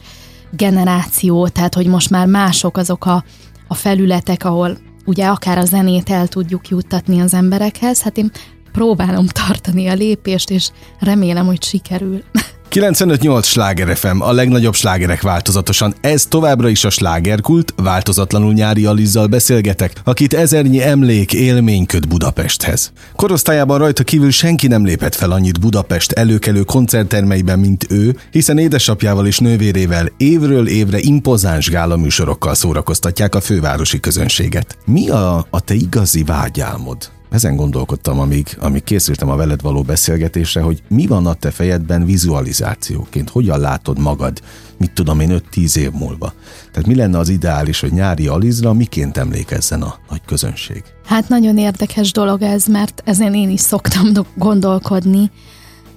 generáció, 0.51 1.47
tehát 1.47 1.73
hogy 1.73 1.87
most 1.87 2.09
már 2.09 2.27
mások 2.27 2.77
azok 2.77 3.05
a, 3.05 3.23
a 3.67 3.73
felületek, 3.73 4.45
ahol 4.45 4.77
ugye 5.05 5.27
akár 5.27 5.57
a 5.57 5.65
zenét 5.65 6.09
el 6.09 6.27
tudjuk 6.27 6.67
juttatni 6.67 7.19
az 7.19 7.33
emberekhez, 7.33 8.01
hát 8.01 8.17
én 8.17 8.31
próbálom 8.71 9.27
tartani 9.27 9.87
a 9.87 9.93
lépést, 9.93 10.49
és 10.49 10.69
remélem, 10.99 11.45
hogy 11.45 11.63
sikerül. 11.63 12.23
95-8 12.71 13.43
sláger 13.43 13.97
FM, 13.97 14.21
a 14.21 14.31
legnagyobb 14.31 14.73
slágerek 14.73 15.21
változatosan. 15.21 15.93
Ez 16.01 16.25
továbbra 16.25 16.69
is 16.69 16.83
a 16.83 16.89
slágerkult, 16.89 17.73
változatlanul 17.75 18.53
nyári 18.53 18.85
Alizzal 18.85 19.27
beszélgetek, 19.27 19.93
akit 20.03 20.33
ezernyi 20.33 20.83
emlék, 20.83 21.33
élmény 21.33 21.85
köt 21.85 22.07
Budapesthez. 22.07 22.91
Korosztályában 23.15 23.77
rajta 23.77 24.03
kívül 24.03 24.31
senki 24.31 24.67
nem 24.67 24.85
lépett 24.85 25.15
fel 25.15 25.31
annyit 25.31 25.59
Budapest 25.59 26.11
előkelő 26.11 26.61
koncerttermeiben, 26.61 27.59
mint 27.59 27.85
ő, 27.89 28.15
hiszen 28.31 28.57
édesapjával 28.57 29.27
és 29.27 29.39
nővérével 29.39 30.11
évről 30.17 30.67
évre 30.67 30.97
impozáns 30.99 31.69
gálaműsorokkal 31.69 32.55
szórakoztatják 32.55 33.35
a 33.35 33.41
fővárosi 33.41 33.99
közönséget. 33.99 34.77
Mi 34.85 35.09
a, 35.09 35.47
a 35.49 35.59
te 35.59 35.73
igazi 35.73 36.23
vágyálmod? 36.23 37.16
Ezen 37.29 37.55
gondolkodtam, 37.55 38.19
amíg, 38.19 38.57
amíg 38.59 38.83
készültem 38.83 39.29
a 39.29 39.35
veled 39.35 39.61
való 39.61 39.81
beszélgetésre, 39.81 40.61
hogy 40.61 40.83
mi 40.87 41.07
van 41.07 41.25
a 41.25 41.33
te 41.33 41.51
fejedben 41.51 42.05
vizualizációként, 42.05 43.29
hogyan 43.29 43.59
látod 43.59 43.99
magad, 43.99 44.41
mit 44.77 44.91
tudom 44.91 45.19
én, 45.19 45.41
5-10 45.51 45.75
év 45.75 45.91
múlva. 45.91 46.33
Tehát 46.71 46.87
mi 46.87 46.95
lenne 46.95 47.17
az 47.17 47.29
ideális, 47.29 47.79
hogy 47.79 47.91
nyári 47.91 48.27
Alizra 48.27 48.73
miként 48.73 49.17
emlékezzen 49.17 49.81
a 49.81 49.95
nagy 50.09 50.21
közönség? 50.25 50.83
Hát 51.05 51.29
nagyon 51.29 51.57
érdekes 51.57 52.11
dolog 52.11 52.41
ez, 52.41 52.65
mert 52.65 53.01
ezen 53.05 53.33
én 53.33 53.49
is 53.49 53.61
szoktam 53.61 54.13
do- 54.13 54.27
gondolkodni, 54.35 55.31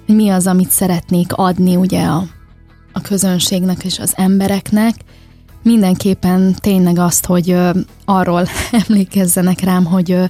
hogy 0.05 0.15
mi 0.15 0.29
az, 0.29 0.47
amit 0.47 0.69
szeretnék 0.69 1.33
adni 1.33 1.75
ugye 1.75 2.03
a, 2.03 2.23
a 2.93 3.01
közönségnek 3.01 3.83
és 3.83 3.99
az 3.99 4.13
embereknek. 4.15 4.95
Mindenképpen 5.63 6.55
tényleg 6.59 6.97
azt, 6.97 7.25
hogy 7.25 7.51
ö, 7.51 7.69
arról 8.05 8.47
emlékezzenek 8.87 9.59
rám, 9.59 9.85
hogy 9.85 10.11
ö, 10.11 10.23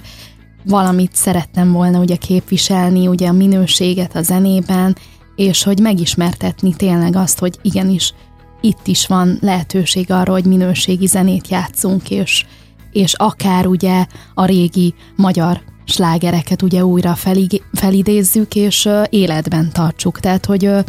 valamit 0.64 1.14
szerettem 1.14 1.72
volna 1.72 1.98
ugye 1.98 2.16
képviselni, 2.16 3.06
ugye 3.06 3.28
a 3.28 3.32
minőséget 3.32 4.16
a 4.16 4.22
zenében, 4.22 4.96
és 5.36 5.62
hogy 5.62 5.80
megismertetni 5.80 6.74
tényleg 6.76 7.16
azt, 7.16 7.38
hogy 7.38 7.58
igenis 7.62 8.14
itt 8.60 8.86
is 8.86 9.06
van 9.06 9.38
lehetőség 9.40 10.10
arra, 10.10 10.32
hogy 10.32 10.44
minőségi 10.44 11.06
zenét 11.06 11.48
játszunk, 11.48 12.10
és, 12.10 12.46
és 12.92 13.14
akár 13.14 13.66
ugye 13.66 14.06
a 14.34 14.44
régi 14.44 14.94
magyar 15.16 15.60
slágereket 15.84 16.62
ugye 16.62 16.84
újra 16.84 17.14
felig, 17.14 17.62
felidézzük, 17.72 18.54
és 18.54 18.84
ö, 18.84 19.02
életben 19.10 19.70
tartsuk. 19.72 20.20
Tehát, 20.20 20.46
hogy 20.46 20.64
ö, 20.64 20.80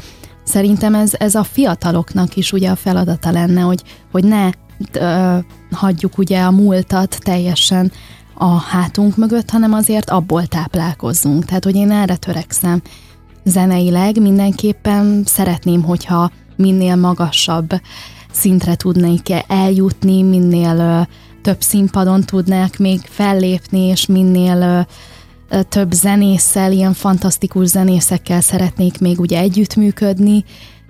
szerintem 0.43 0.95
ez, 0.95 1.11
ez 1.17 1.35
a 1.35 1.43
fiataloknak 1.43 2.35
is 2.35 2.51
ugye 2.51 2.69
a 2.69 2.75
feladata 2.75 3.31
lenne, 3.31 3.61
hogy, 3.61 3.81
hogy 4.11 4.23
ne 4.23 4.49
ö, 4.91 5.37
hagyjuk 5.71 6.17
ugye 6.17 6.41
a 6.41 6.51
múltat 6.51 7.17
teljesen 7.23 7.91
a 8.33 8.55
hátunk 8.59 9.17
mögött, 9.17 9.49
hanem 9.49 9.73
azért 9.73 10.09
abból 10.09 10.45
táplálkozzunk. 10.45 11.45
Tehát, 11.45 11.63
hogy 11.63 11.75
én 11.75 11.91
erre 11.91 12.15
törekszem 12.15 12.81
zeneileg, 13.43 14.21
mindenképpen 14.21 15.23
szeretném, 15.25 15.83
hogyha 15.83 16.31
minél 16.55 16.95
magasabb 16.95 17.69
szintre 18.31 18.75
tudnék 18.75 19.29
eljutni, 19.47 20.21
minél 20.21 21.07
több 21.41 21.61
színpadon 21.61 22.21
tudnák 22.21 22.79
még 22.79 22.99
fellépni, 23.03 23.79
és 23.79 24.05
minél 24.05 24.87
több 25.69 25.91
zenésszel, 25.91 26.71
ilyen 26.71 26.93
fantasztikus 26.93 27.67
zenészekkel 27.67 28.41
szeretnék 28.41 28.99
még 28.99 29.19
ugye 29.19 29.39
együttműködni, 29.39 30.43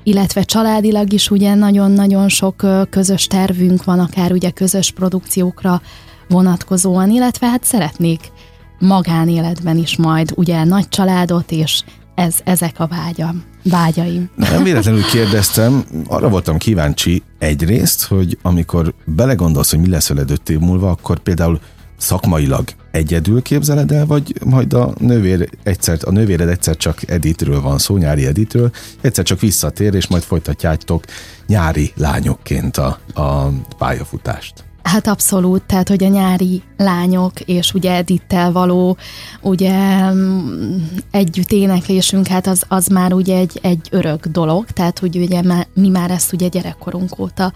illetve 0.04 0.44
családilag 0.44 1.14
is 1.14 1.32
ugye 1.32 1.54
nagyon-nagyon 1.54 2.30
sok 2.30 2.66
közös 2.90 3.28
tervünk 3.28 3.84
van, 3.84 4.00
akár 4.00 4.32
ugye 4.32 4.50
közös 4.50 4.92
produkciókra 4.92 5.82
vonatkozóan, 6.28 7.10
illetve 7.10 7.48
hát 7.48 7.64
szeretnék 7.64 8.32
magánéletben 8.80 9.78
is 9.78 9.98
majd 9.98 10.32
ugye 10.36 10.64
nagy 10.64 10.90
családot, 10.90 11.52
és 11.52 11.84
ez, 12.16 12.36
ezek 12.44 12.80
a 12.80 12.88
vágyam, 12.88 13.44
vágyaim. 13.64 14.30
Nem 14.36 14.64
véletlenül 14.64 15.04
kérdeztem, 15.04 15.84
arra 16.08 16.30
voltam 16.30 16.58
kíváncsi 16.58 17.24
egyrészt, 17.40 18.04
hogy 18.04 18.38
amikor 18.42 18.94
belegondolsz, 19.06 19.72
hogy 19.72 19.80
mi 19.80 19.90
lesz 19.90 20.08
veled 20.08 20.32
öt 20.32 20.50
év 20.50 20.60
múlva, 20.60 20.90
akkor 20.90 21.20
például 21.20 21.60
szakmailag 21.98 22.64
egyedül 22.92 23.42
képzeled 23.42 23.92
el, 23.92 24.06
vagy 24.06 24.34
majd 24.46 24.74
a 24.74 24.94
nővér 25.00 25.50
egyszer, 25.64 25.98
a 26.06 26.12
nővéred 26.12 26.50
egyszer 26.50 26.78
csak 26.78 27.10
Editről 27.10 27.62
van 27.62 27.78
szó, 27.78 27.98
nyári 27.98 28.26
Editről, 28.26 28.72
egyszer 29.02 29.24
csak 29.24 29.40
visszatér, 29.40 29.94
és 29.94 30.08
majd 30.08 30.24
folytatjátok 30.24 31.04
nyári 31.48 31.92
lányokként 31.96 32.78
a, 32.78 33.00
a 33.14 33.48
pályafutást. 33.78 34.64
Hát 34.84 35.08
abszolút, 35.08 35.62
tehát 35.64 35.88
hogy 35.90 36.04
a 36.04 36.08
nyári 36.08 36.62
lányok 36.78 37.40
és 37.40 37.74
ugye 37.74 37.92
Edittel 37.92 38.52
való 38.52 38.98
ugye 39.42 40.10
mm, 40.12 40.76
együtt 41.12 41.52
éneklésünk, 41.52 42.28
hát 42.28 42.48
az, 42.48 42.64
az 42.68 42.88
már 42.88 43.14
ugye 43.14 43.38
egy, 43.38 43.60
egy 43.62 43.88
örök 43.92 44.26
dolog, 44.28 44.66
tehát 44.66 45.00
hogy 45.00 45.18
ugye 45.18 45.42
már, 45.42 45.68
mi 45.74 45.90
már 45.90 46.12
ezt 46.12 46.34
ugye 46.34 46.48
gyerekkorunk 46.48 47.20
óta 47.20 47.54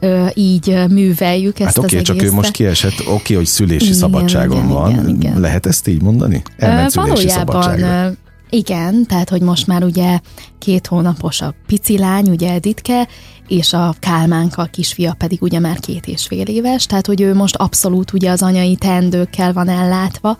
ö, 0.00 0.26
így 0.34 0.70
ö, 0.70 0.86
műveljük 0.86 1.58
ezt 1.60 1.76
Hát 1.76 1.84
oké, 1.84 1.96
az 1.96 2.02
csak 2.02 2.16
ő 2.16 2.18
egészet. 2.18 2.36
most 2.36 2.50
kiesett, 2.50 3.06
oké, 3.08 3.34
hogy 3.34 3.46
szülési 3.46 3.84
Igen, 3.84 3.96
szabadságon 3.96 4.56
igen, 4.56 4.68
van. 4.68 4.90
igen, 4.90 5.08
igen. 5.08 5.40
Lehet 5.40 5.66
ezt 5.66 5.88
így 5.88 6.02
mondani? 6.02 6.42
Ö, 6.58 6.64
Elment 6.64 6.90
szülési 6.90 7.26
Valójában 7.26 7.82
ö, 7.82 8.08
igen, 8.50 9.06
tehát 9.06 9.28
hogy 9.30 9.40
most 9.42 9.66
már 9.66 9.84
ugye 9.84 10.18
két 10.58 10.86
hónapos 10.86 11.40
a 11.40 11.54
pici 11.66 11.98
lány, 11.98 12.28
ugye 12.28 12.52
Editke, 12.52 13.08
és 13.50 13.72
a 13.72 13.94
Kálmánka 13.98 14.62
a 14.62 14.68
kisfia 14.70 15.14
pedig 15.18 15.42
ugye 15.42 15.58
már 15.58 15.78
két 15.78 16.06
és 16.06 16.26
fél 16.26 16.46
éves, 16.46 16.86
tehát 16.86 17.06
hogy 17.06 17.20
ő 17.20 17.34
most 17.34 17.56
abszolút 17.56 18.12
ugye 18.12 18.30
az 18.30 18.42
anyai 18.42 18.76
teendőkkel 18.76 19.52
van 19.52 19.68
ellátva, 19.68 20.36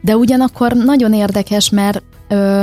de 0.00 0.16
ugyanakkor 0.16 0.72
nagyon 0.72 1.14
érdekes, 1.14 1.70
mert 1.70 2.02
ö, 2.28 2.62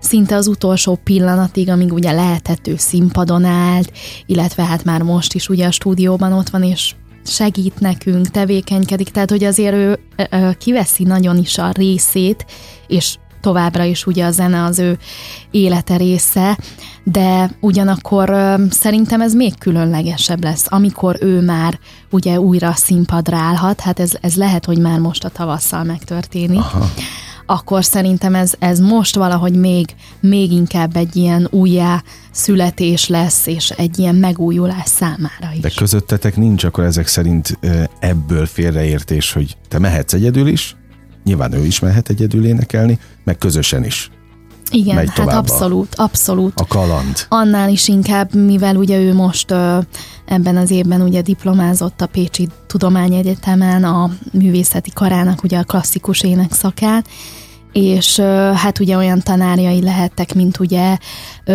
szinte 0.00 0.36
az 0.36 0.46
utolsó 0.46 0.98
pillanatig, 1.04 1.68
amíg 1.68 1.92
ugye 1.92 2.12
lehetett, 2.12 2.66
ő 2.66 2.74
színpadon 2.76 3.44
állt, 3.44 3.92
illetve 4.26 4.64
hát 4.64 4.84
már 4.84 5.02
most 5.02 5.34
is 5.34 5.48
ugye 5.48 5.66
a 5.66 5.70
stúdióban 5.70 6.32
ott 6.32 6.48
van, 6.48 6.62
és 6.62 6.94
segít 7.24 7.80
nekünk, 7.80 8.28
tevékenykedik, 8.28 9.08
tehát 9.08 9.30
hogy 9.30 9.44
azért 9.44 9.74
ő 9.74 9.98
ö, 10.16 10.22
ö, 10.30 10.50
kiveszi 10.58 11.04
nagyon 11.04 11.36
is 11.36 11.58
a 11.58 11.70
részét, 11.70 12.46
és 12.86 13.16
továbbra 13.46 13.84
is 13.84 14.06
ugye 14.06 14.24
a 14.24 14.30
zene 14.30 14.64
az 14.64 14.78
ő 14.78 14.98
élete 15.50 15.96
része, 15.96 16.58
de 17.04 17.50
ugyanakkor 17.60 18.56
szerintem 18.70 19.20
ez 19.20 19.34
még 19.34 19.58
különlegesebb 19.58 20.42
lesz, 20.42 20.66
amikor 20.68 21.16
ő 21.20 21.40
már 21.40 21.78
ugye 22.10 22.40
újra 22.40 22.72
színpadra 22.72 23.36
állhat, 23.36 23.80
hát 23.80 24.00
ez, 24.00 24.12
ez 24.20 24.34
lehet, 24.34 24.64
hogy 24.64 24.78
már 24.78 24.98
most 24.98 25.24
a 25.24 25.28
tavasszal 25.28 25.84
megtörténik. 25.84 26.58
Aha. 26.58 26.90
Akkor 27.46 27.84
szerintem 27.84 28.34
ez, 28.34 28.52
ez 28.58 28.80
most 28.80 29.14
valahogy 29.14 29.54
még, 29.54 29.86
még 30.20 30.52
inkább 30.52 30.96
egy 30.96 31.16
ilyen 31.16 31.48
újjá 31.50 32.02
születés 32.30 33.08
lesz, 33.08 33.46
és 33.46 33.70
egy 33.70 33.98
ilyen 33.98 34.14
megújulás 34.14 34.88
számára 34.88 35.52
is. 35.54 35.60
De 35.60 35.70
közöttetek 35.76 36.36
nincs 36.36 36.64
akkor 36.64 36.84
ezek 36.84 37.06
szerint 37.06 37.58
ebből 37.98 38.46
félreértés, 38.46 39.32
hogy 39.32 39.56
te 39.68 39.78
mehetsz 39.78 40.12
egyedül 40.12 40.46
is, 40.46 40.76
nyilván 41.26 41.52
ő 41.52 41.64
is 41.64 41.80
mehet 41.80 42.08
egyedül 42.08 42.46
énekelni, 42.46 42.98
meg 43.24 43.38
közösen 43.38 43.84
is. 43.84 44.10
Igen, 44.70 44.94
megy 44.94 45.10
hát 45.14 45.32
abszolút, 45.32 45.94
abszolút. 45.94 46.60
A 46.60 46.66
kaland. 46.66 47.26
Annál 47.28 47.68
is 47.68 47.88
inkább, 47.88 48.34
mivel 48.34 48.76
ugye 48.76 48.98
ő 48.98 49.14
most 49.14 49.50
ö, 49.50 49.78
ebben 50.24 50.56
az 50.56 50.70
évben 50.70 51.00
ugye 51.00 51.20
diplomázott 51.20 52.00
a 52.00 52.06
Pécsi 52.06 52.48
Tudományegyetemen 52.66 53.84
a 53.84 54.10
művészeti 54.32 54.90
karának 54.94 55.42
ugye 55.42 55.58
a 55.58 55.64
klasszikus 55.64 56.22
ének 56.22 56.52
szakán, 56.52 57.04
és 57.76 58.18
hát 58.54 58.78
ugye 58.80 58.96
olyan 58.96 59.20
tanárjai 59.20 59.82
lehettek, 59.82 60.34
mint 60.34 60.58
ugye 60.58 60.96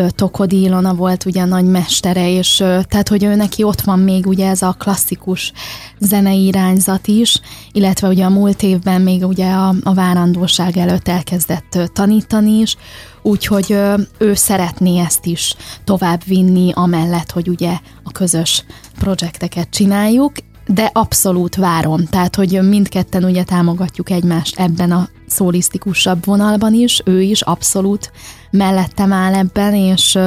Tokodi 0.10 0.62
Ilona 0.62 0.94
volt 0.94 1.25
ugye 1.25 1.42
a 1.42 1.46
nagy 1.46 1.66
mestere, 1.66 2.32
és 2.32 2.56
tehát, 2.58 3.08
hogy 3.08 3.24
ő 3.24 3.36
neki 3.36 3.63
ott 3.63 3.82
van 3.82 4.00
még 4.00 4.28
ugye 4.28 4.50
ez 4.50 4.62
a 4.62 4.75
klasszikus 4.80 5.51
zenei 6.00 6.46
irányzat 6.46 7.08
is, 7.08 7.42
illetve 7.72 8.08
ugye 8.08 8.24
a 8.25 8.30
múlt 8.30 8.63
évben 8.63 9.01
még 9.01 9.25
ugye 9.25 9.51
a, 9.51 9.75
a 9.84 9.94
várandóság 9.94 10.78
előtt 10.78 11.08
elkezdett 11.08 11.80
tanítani 11.94 12.60
is, 12.60 12.75
úgyhogy 13.22 13.78
ő 14.18 14.34
szeretné 14.34 15.00
ezt 15.00 15.25
is 15.25 15.56
tovább 15.84 16.22
vinni, 16.25 16.72
amellett, 16.74 17.32
hogy 17.32 17.48
ugye 17.48 17.78
a 18.04 18.12
közös 18.12 18.63
projekteket 19.00 19.70
csináljuk, 19.70 20.32
de 20.68 20.90
abszolút 20.94 21.56
várom, 21.56 22.06
tehát 22.06 22.36
hogy 22.36 22.60
mindketten 22.70 23.24
ugye 23.24 23.44
támogatjuk 23.44 24.10
egymást 24.10 24.60
ebben 24.60 24.92
a 24.92 25.10
szólisztikusabb 25.32 26.26
vonalban 26.26 26.74
is, 26.74 27.02
ő 27.06 27.22
is 27.22 27.42
abszolút 27.42 28.12
mellettem 28.52 29.14
áll 29.14 29.34
ebben, 29.34 29.74
és 29.74 30.18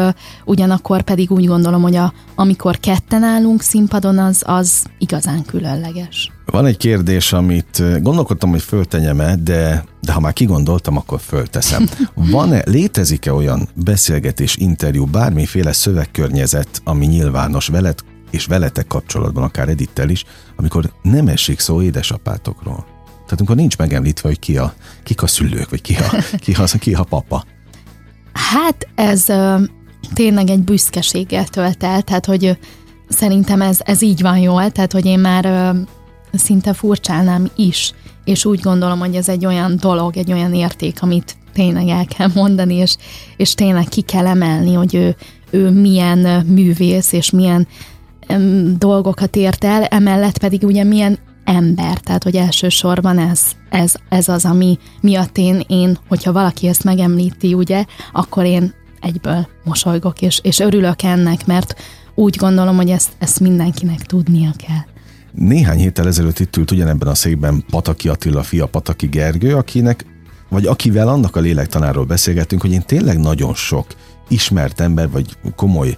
ugyanakkor 0.44 1.02
pedig 1.02 1.30
úgy 1.30 1.46
gondolom, 1.46 1.82
hogy 1.82 1.96
a, 1.96 2.12
amikor 2.34 2.78
ketten 2.78 3.23
állunk 3.23 3.62
színpadon, 3.62 4.18
az, 4.18 4.42
az 4.46 4.84
igazán 4.99 5.44
különleges. 5.44 6.32
Van 6.46 6.66
egy 6.66 6.76
kérdés, 6.76 7.32
amit 7.32 8.02
gondolkodtam, 8.02 8.50
hogy 8.50 8.62
föltenyem-e, 8.62 9.37
de, 9.37 9.84
de 10.00 10.12
ha 10.12 10.20
már 10.20 10.32
kigondoltam, 10.32 10.96
akkor 10.96 11.20
fölteszem. 11.20 11.88
Van-e, 12.30 12.62
létezik-e 12.66 13.32
olyan 13.32 13.68
beszélgetés, 13.75 14.56
interjú, 14.56 15.04
bármiféle 15.04 15.73
szövegkörnyezet, 15.73 16.80
ami 16.84 17.06
nyilvános 17.06 17.66
veled 17.66 17.99
és 18.30 18.46
veletek 18.46 18.87
kapcsolatban, 18.87 19.42
akár 19.42 19.68
Edittel 19.68 20.08
is, 20.08 20.25
amikor 20.56 20.92
nem 21.02 21.28
esik 21.28 21.61
szó 21.61 21.82
édesapátokról? 21.82 22.93
Tehát 23.24 23.38
amikor 23.38 23.56
nincs 23.56 23.76
megemlítve, 23.76 24.28
hogy 24.28 24.38
ki 24.38 24.56
a, 24.56 24.74
kik 25.02 25.22
a 25.22 25.26
szülők, 25.26 25.70
vagy 25.70 25.80
ki 25.80 25.94
a, 25.94 26.22
ki 26.38 26.52
a, 26.52 26.78
ki 26.78 26.94
a 26.94 27.02
papa. 27.02 27.44
Hát 28.32 28.88
ez 28.94 29.28
ö, 29.28 29.62
tényleg 30.14 30.50
egy 30.50 30.62
büszkeséggel 30.62 31.46
tölt 31.46 31.82
el, 31.82 32.02
tehát 32.02 32.26
hogy 32.26 32.58
szerintem 33.08 33.62
ez, 33.62 33.78
ez 33.84 34.02
így 34.02 34.22
van 34.22 34.38
jól, 34.38 34.70
tehát 34.70 34.92
hogy 34.92 35.06
én 35.06 35.18
már 35.18 35.44
ö, 35.44 35.70
szinte 36.38 36.72
furcsálnám 36.72 37.50
is, 37.56 37.92
és 38.24 38.44
úgy 38.44 38.60
gondolom, 38.60 38.98
hogy 38.98 39.14
ez 39.14 39.28
egy 39.28 39.46
olyan 39.46 39.76
dolog, 39.76 40.16
egy 40.16 40.32
olyan 40.32 40.54
érték, 40.54 41.02
amit 41.02 41.36
tényleg 41.52 41.88
el 41.88 42.04
kell 42.04 42.28
mondani, 42.34 42.74
és, 42.74 42.96
és 43.36 43.54
tényleg 43.54 43.88
ki 43.88 44.00
kell 44.00 44.26
emelni, 44.26 44.72
hogy 44.72 44.94
ő, 44.94 45.16
ő 45.50 45.70
milyen 45.70 46.46
művész, 46.46 47.12
és 47.12 47.30
milyen 47.30 47.66
dolgokat 48.78 49.36
ért 49.36 49.64
el, 49.64 49.84
emellett 49.84 50.38
pedig 50.38 50.62
ugye 50.62 50.84
milyen 50.84 51.18
ember, 51.44 51.98
tehát 51.98 52.22
hogy 52.22 52.36
elsősorban 52.36 53.18
ez, 53.18 53.40
ez, 53.70 53.94
ez 54.08 54.28
az, 54.28 54.44
ami 54.44 54.78
miatt 55.00 55.38
én, 55.38 55.64
én, 55.66 55.98
hogyha 56.08 56.32
valaki 56.32 56.66
ezt 56.68 56.84
megemlíti, 56.84 57.54
ugye, 57.54 57.84
akkor 58.12 58.44
én 58.44 58.74
egyből 59.00 59.48
mosolygok, 59.64 60.22
és, 60.22 60.40
és 60.42 60.58
örülök 60.58 61.02
ennek, 61.02 61.46
mert 61.46 61.74
úgy 62.14 62.36
gondolom, 62.36 62.76
hogy 62.76 62.90
ezt, 62.90 63.12
ezt 63.18 63.40
mindenkinek 63.40 64.06
tudnia 64.06 64.52
kell. 64.66 64.82
Néhány 65.32 65.78
héttel 65.78 66.06
ezelőtt 66.06 66.38
itt 66.38 66.56
ült 66.56 66.70
ugyanebben 66.70 67.08
a 67.08 67.14
székben 67.14 67.64
Pataki 67.70 68.08
Attila 68.08 68.42
fia 68.42 68.66
Pataki 68.66 69.06
Gergő, 69.06 69.54
akinek, 69.54 70.04
vagy 70.48 70.66
akivel 70.66 71.08
annak 71.08 71.36
a 71.36 71.40
lélektanáról 71.40 72.04
beszélgettünk, 72.04 72.60
hogy 72.60 72.72
én 72.72 72.82
tényleg 72.86 73.18
nagyon 73.18 73.54
sok 73.54 73.86
ismert 74.28 74.80
ember, 74.80 75.10
vagy 75.10 75.36
komoly 75.56 75.96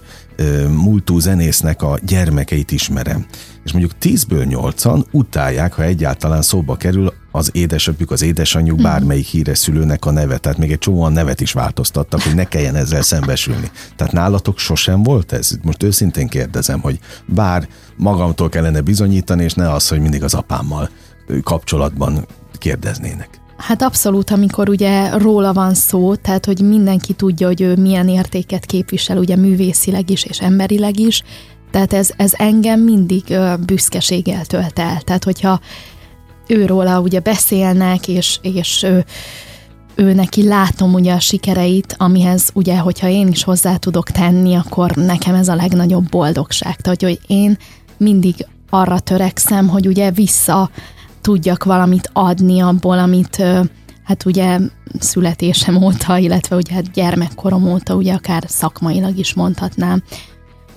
múltú 0.69 1.19
zenésznek 1.19 1.81
a 1.81 1.99
gyermekeit 2.05 2.71
ismerem. 2.71 3.25
És 3.67 3.73
mondjuk 3.73 3.97
tízből 3.97 4.43
nyolcan 4.43 5.05
utálják, 5.11 5.73
ha 5.73 5.83
egyáltalán 5.83 6.41
szóba 6.41 6.75
kerül 6.75 7.13
az 7.31 7.49
édesapjuk, 7.53 8.11
az 8.11 8.21
édesanyjuk, 8.21 8.75
mhm. 8.75 8.85
bármelyik 8.85 9.25
híres 9.25 9.57
szülőnek 9.57 10.05
a 10.05 10.11
neve. 10.11 10.37
Tehát 10.37 10.57
még 10.57 10.71
egy 10.71 10.79
csomóan 10.79 11.11
nevet 11.11 11.41
is 11.41 11.51
változtattak, 11.51 12.21
hogy 12.21 12.35
ne 12.35 12.43
kelljen 12.43 12.75
ezzel 12.75 13.01
szembesülni. 13.01 13.71
Tehát 13.95 14.13
nálatok 14.13 14.57
sosem 14.57 15.03
volt 15.03 15.31
ez? 15.31 15.51
Most 15.63 15.83
őszintén 15.83 16.27
kérdezem, 16.27 16.79
hogy 16.79 16.99
bár 17.25 17.67
magamtól 17.97 18.49
kellene 18.49 18.81
bizonyítani, 18.81 19.43
és 19.43 19.53
ne 19.53 19.71
az, 19.71 19.87
hogy 19.87 19.99
mindig 19.99 20.23
az 20.23 20.33
apámmal 20.33 20.89
kapcsolatban 21.43 22.25
kérdeznének. 22.57 23.29
Hát 23.57 23.81
abszolút, 23.81 24.29
amikor 24.29 24.69
ugye 24.69 25.17
róla 25.17 25.53
van 25.53 25.73
szó, 25.73 26.15
tehát 26.15 26.45
hogy 26.45 26.61
mindenki 26.61 27.13
tudja, 27.13 27.47
hogy 27.47 27.61
ő 27.61 27.75
milyen 27.75 28.07
értéket 28.07 28.65
képvisel, 28.65 29.17
ugye 29.17 29.35
művészileg 29.35 30.09
is 30.09 30.23
és 30.23 30.39
emberileg 30.39 30.99
is, 30.99 31.23
tehát 31.71 31.93
ez, 31.93 32.09
ez 32.17 32.33
engem 32.35 32.79
mindig 32.79 33.37
büszkeséggel 33.65 34.45
tölt 34.45 34.79
el. 34.79 35.01
Tehát 35.01 35.23
hogyha 35.23 35.59
őróla 36.47 36.99
ugye 36.99 37.19
beszélnek, 37.19 38.07
és, 38.07 38.39
és 38.41 38.83
ő, 38.83 39.05
ő 39.95 40.13
neki 40.13 40.47
látom 40.47 40.93
ugye 40.93 41.13
a 41.13 41.19
sikereit, 41.19 41.95
amihez 41.97 42.49
ugye, 42.53 42.77
hogyha 42.77 43.07
én 43.07 43.27
is 43.27 43.43
hozzá 43.43 43.75
tudok 43.75 44.09
tenni, 44.09 44.55
akkor 44.55 44.91
nekem 44.91 45.35
ez 45.35 45.47
a 45.47 45.55
legnagyobb 45.55 46.09
boldogság. 46.09 46.75
Tehát, 46.75 47.01
hogy 47.01 47.19
én 47.27 47.57
mindig 47.97 48.45
arra 48.69 48.99
törekszem, 48.99 49.67
hogy 49.67 49.87
ugye 49.87 50.11
vissza 50.11 50.69
tudjak 51.21 51.63
valamit 51.63 52.09
adni 52.13 52.59
abból, 52.59 52.99
amit 52.99 53.43
hát 54.03 54.25
ugye 54.25 54.59
születésem 54.99 55.83
óta, 55.83 56.17
illetve 56.17 56.55
ugye 56.55 56.73
hát 56.73 56.91
gyermekkorom 56.91 57.71
óta, 57.71 57.95
ugye 57.95 58.13
akár 58.13 58.43
szakmailag 58.47 59.17
is 59.17 59.33
mondhatnám, 59.33 60.03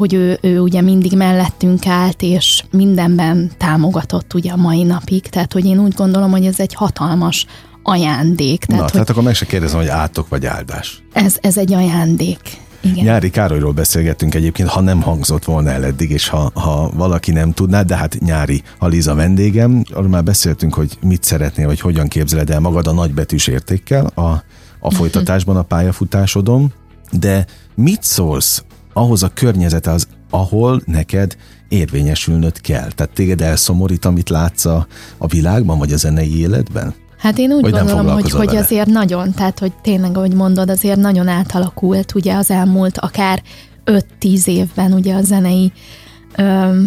hogy 0.01 0.15
ő, 0.15 0.39
ő 0.41 0.61
ugye 0.61 0.81
mindig 0.81 1.13
mellettünk 1.17 1.87
állt, 1.87 2.23
és 2.23 2.65
mindenben 2.71 3.51
támogatott 3.57 4.35
ugye 4.35 4.53
a 4.53 4.57
mai 4.57 4.83
napig, 4.83 5.23
tehát 5.23 5.53
hogy 5.53 5.65
én 5.65 5.79
úgy 5.79 5.95
gondolom, 5.95 6.31
hogy 6.31 6.45
ez 6.45 6.61
egy 6.61 6.75
hatalmas 6.75 7.47
ajándék. 7.83 8.65
Tehát, 8.65 8.77
Na, 8.77 8.83
hogy 8.83 8.93
tehát 8.93 9.11
akkor 9.11 9.23
meg 9.23 9.35
se 9.35 9.47
kérdezem, 9.47 9.79
hogy 9.79 9.89
átok 9.89 10.29
vagy 10.29 10.47
áldás. 10.47 11.03
Ez, 11.13 11.37
ez 11.41 11.59
egy 11.59 11.73
ajándék. 11.73 12.41
Igen. 12.81 13.05
Nyári 13.05 13.31
Károlyról 13.31 13.73
beszélgettünk 13.73 14.35
egyébként, 14.35 14.69
ha 14.69 14.81
nem 14.81 15.03
hangzott 15.03 15.45
volna 15.45 15.71
el 15.71 15.85
eddig, 15.85 16.11
és 16.11 16.29
ha, 16.29 16.51
ha 16.55 16.91
valaki 16.95 17.33
nem 17.33 17.53
tudná, 17.53 17.83
de 17.83 17.97
hát 17.97 18.19
Nyári 18.21 18.63
Aliza 18.79 19.15
vendégem, 19.15 19.85
arról 19.93 20.09
már 20.09 20.25
beszéltünk, 20.25 20.75
hogy 20.75 20.99
mit 21.03 21.25
szeretnél, 21.25 21.67
vagy 21.67 21.81
hogyan 21.81 22.09
képzeled 22.09 22.51
el 22.51 22.61
magad 22.61 22.87
a 22.87 22.93
nagybetűs 22.93 23.47
értékkel 23.47 24.07
a, 24.07 24.43
a 24.81 24.91
folytatásban, 24.91 25.57
a 25.57 25.63
pályafutásodon, 25.63 26.73
de 27.11 27.47
mit 27.75 28.03
szólsz 28.03 28.65
ahhoz 28.93 29.23
a 29.23 29.31
környezethez, 29.35 30.09
ahol 30.31 30.83
neked 30.85 31.37
érvényesülnöd 31.69 32.61
kell? 32.61 32.93
Tehát 32.93 33.13
téged 33.15 33.41
elszomorít, 33.41 34.05
amit 34.05 34.29
látsz 34.29 34.65
a, 34.65 34.87
a 35.19 35.27
világban, 35.27 35.79
vagy 35.79 35.93
a 35.93 35.97
zenei 35.97 36.39
életben? 36.39 36.95
Hát 37.19 37.39
én 37.39 37.53
úgy 37.53 37.63
hogy 37.63 37.73
gondolom, 37.73 38.07
hogy, 38.07 38.31
hogy 38.31 38.57
azért 38.57 38.89
nagyon, 38.89 39.33
tehát 39.33 39.59
hogy 39.59 39.73
tényleg, 39.83 40.17
ahogy 40.17 40.35
mondod, 40.35 40.71
azért 40.71 40.99
nagyon 40.99 41.29
átalakult 41.29 42.15
ugye 42.15 42.35
az 42.35 42.51
elmúlt 42.51 42.99
akár 42.99 43.43
5-10 43.85 44.47
évben 44.47 44.93
ugye 44.93 45.15
a 45.15 45.23
zenei 45.23 45.73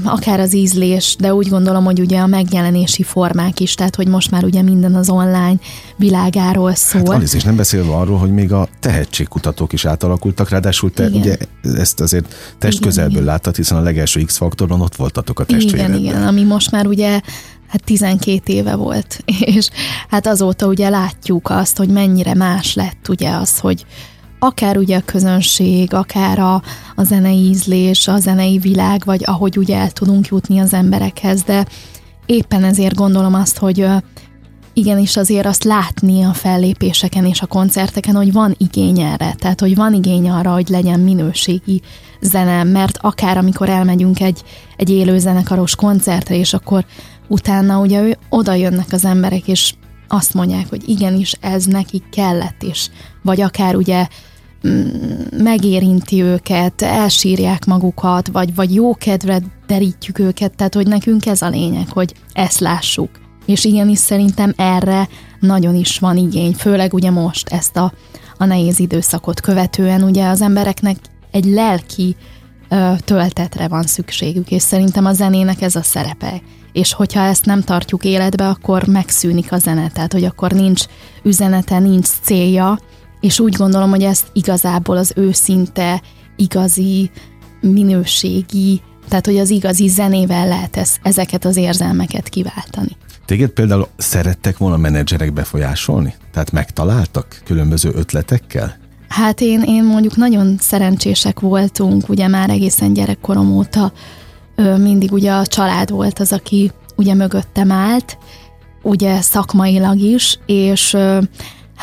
akár 0.03 0.39
az 0.39 0.56
ízlés, 0.56 1.15
de 1.19 1.34
úgy 1.34 1.47
gondolom, 1.47 1.84
hogy 1.84 1.99
ugye 1.99 2.19
a 2.19 2.27
megjelenési 2.27 3.03
formák 3.03 3.60
is, 3.60 3.75
tehát 3.75 3.95
hogy 3.95 4.08
most 4.08 4.32
már 4.32 4.43
ugye 4.43 4.62
minden 4.62 4.95
az 4.95 5.10
online 5.10 5.56
világáról 5.95 6.75
szól. 6.75 7.01
Hát 7.01 7.10
Alice, 7.10 7.38
és 7.38 7.43
nem 7.43 7.56
beszélve 7.56 7.93
arról, 7.93 8.17
hogy 8.17 8.32
még 8.32 8.51
a 8.51 8.67
tehetségkutatók 8.79 9.73
is 9.73 9.86
átalakultak, 9.86 10.49
ráadásul 10.49 10.91
te 10.91 11.08
igen. 11.08 11.19
ugye 11.19 11.38
ezt 11.62 11.99
azért 11.99 12.36
testközelből 12.58 13.23
láttad, 13.23 13.56
hiszen 13.56 13.77
a 13.77 13.82
legelső 13.82 14.21
X-faktoron 14.21 14.82
ott 14.82 14.95
voltatok 14.95 15.39
a 15.39 15.43
testvéredben. 15.43 15.99
Igen, 15.99 16.15
igen, 16.15 16.27
ami 16.27 16.43
most 16.43 16.71
már 16.71 16.88
ugye 16.88 17.19
hát 17.67 17.84
12 17.84 18.53
éve 18.53 18.75
volt, 18.75 19.23
és 19.56 19.69
hát 20.10 20.27
azóta 20.27 20.67
ugye 20.67 20.89
látjuk 20.89 21.49
azt, 21.49 21.77
hogy 21.77 21.89
mennyire 21.89 22.34
más 22.34 22.73
lett 22.73 23.08
ugye 23.10 23.29
az, 23.29 23.60
hogy 23.60 23.86
akár 24.43 24.77
ugye 24.77 24.97
a 24.97 25.03
közönség, 25.06 25.93
akár 25.93 26.39
a, 26.39 26.62
a 26.95 27.03
zenei 27.03 27.38
ízlés, 27.38 28.08
a 28.08 28.17
zenei 28.17 28.58
világ, 28.58 29.01
vagy 29.06 29.21
ahogy 29.25 29.58
ugye 29.58 29.77
el 29.77 29.91
tudunk 29.91 30.27
jutni 30.27 30.60
az 30.60 30.73
emberekhez, 30.73 31.43
de 31.43 31.65
éppen 32.25 32.63
ezért 32.63 32.95
gondolom 32.95 33.34
azt, 33.34 33.58
hogy 33.58 33.88
igenis 34.73 35.17
azért 35.17 35.45
azt 35.45 35.63
látni 35.63 36.23
a 36.23 36.34
fellépéseken 36.34 37.25
és 37.25 37.41
a 37.41 37.45
koncerteken, 37.45 38.15
hogy 38.15 38.32
van 38.34 38.56
igény 38.58 38.99
erre, 38.99 39.34
tehát 39.34 39.60
hogy 39.60 39.75
van 39.75 39.93
igény 39.93 40.29
arra, 40.29 40.53
hogy 40.53 40.69
legyen 40.69 40.99
minőségi 40.99 41.82
zene, 42.21 42.63
mert 42.63 42.97
akár 43.01 43.38
amikor 43.38 43.69
elmegyünk 43.69 44.19
egy, 44.19 44.43
egy 44.77 44.89
élő 44.89 45.17
zenekaros 45.17 45.75
koncertre, 45.75 46.36
és 46.36 46.53
akkor 46.53 46.86
utána 47.27 47.79
ugye 47.79 48.01
ő, 48.01 48.17
oda 48.29 48.53
jönnek 48.53 48.88
az 48.91 49.06
emberek, 49.06 49.47
és 49.47 49.73
azt 50.08 50.34
mondják, 50.34 50.69
hogy 50.69 50.89
igenis 50.89 51.34
ez 51.41 51.65
nekik 51.65 52.03
kellett 52.10 52.63
is. 52.63 52.89
Vagy 53.21 53.41
akár 53.41 53.75
ugye 53.75 54.08
megérinti 55.38 56.21
őket, 56.21 56.82
elsírják 56.82 57.65
magukat, 57.65 58.28
vagy, 58.28 58.56
vagy 58.56 58.73
jó 58.73 58.95
kedvre 58.95 59.39
derítjük 59.67 60.19
őket, 60.19 60.56
tehát 60.56 60.73
hogy 60.73 60.88
nekünk 60.88 61.26
ez 61.26 61.41
a 61.41 61.49
lényeg, 61.49 61.89
hogy 61.89 62.13
ezt 62.34 62.60
lássuk. 62.60 63.10
És 63.45 63.65
igenis 63.65 63.97
szerintem 63.97 64.54
erre 64.56 65.08
nagyon 65.39 65.76
is 65.76 65.99
van 65.99 66.17
igény, 66.17 66.54
főleg 66.54 66.93
ugye 66.93 67.12
most 67.12 67.49
ezt 67.49 67.78
a, 67.78 67.93
a 68.38 68.45
nehéz 68.45 68.80
időszakot 68.80 69.39
követően 69.39 70.04
ugye 70.04 70.28
az 70.28 70.41
embereknek 70.41 70.97
egy 71.32 71.45
lelki 71.45 72.15
ö, 72.69 72.91
töltetre 73.06 73.67
van 73.67 73.84
szükségük, 73.84 74.52
és 74.52 74.62
szerintem 74.62 75.06
a 75.06 75.13
zenének 75.13 75.62
ez 75.62 75.76
a 75.76 75.82
szerepe. 75.82 76.41
És 76.71 76.93
hogyha 76.93 77.21
ezt 77.21 77.45
nem 77.45 77.62
tartjuk 77.62 78.04
életbe, 78.04 78.47
akkor 78.47 78.88
megszűnik 78.88 79.52
a 79.52 79.58
zene, 79.58 79.89
tehát 79.89 80.13
hogy 80.13 80.23
akkor 80.23 80.52
nincs 80.52 80.84
üzenete, 81.23 81.80
nincs 81.80 82.08
célja, 82.21 82.78
és 83.24 83.40
úgy 83.40 83.54
gondolom, 83.54 83.90
hogy 83.90 84.04
ezt 84.04 84.26
igazából 84.34 84.98
az 84.98 85.14
őszinte, 85.16 86.02
igazi, 86.36 87.12
minőségi, 87.62 88.82
tehát 89.10 89.26
hogy 89.26 89.38
az 89.38 89.50
igazi 89.50 89.88
zenével 89.88 90.48
lehet 90.48 90.78
ez, 90.78 90.96
ezeket 91.02 91.46
az 91.46 91.58
érzelmeket 91.58 92.30
kiváltani. 92.30 92.98
Téged 93.26 93.50
például 93.50 93.88
szerettek 93.98 94.58
volna 94.58 94.78
menedzserek 94.78 95.34
befolyásolni? 95.34 96.14
Tehát 96.32 96.52
megtaláltak 96.52 97.42
különböző 97.46 97.92
ötletekkel? 97.94 98.78
Hát 99.08 99.42
én, 99.42 99.62
én 99.62 99.84
mondjuk 99.84 100.16
nagyon 100.16 100.58
szerencsések 100.60 101.40
voltunk, 101.40 102.10
ugye 102.10 102.28
már 102.28 102.50
egészen 102.50 102.94
gyerekkorom 102.94 103.56
óta 103.56 103.92
mindig 104.78 105.12
ugye 105.12 105.32
a 105.32 105.46
család 105.46 105.90
volt 105.90 106.20
az, 106.20 106.32
aki 106.32 106.72
ugye 106.96 107.14
mögöttem 107.14 107.72
állt, 107.72 108.18
ugye 108.82 109.22
szakmailag 109.22 110.00
is, 110.00 110.40
és 110.46 110.98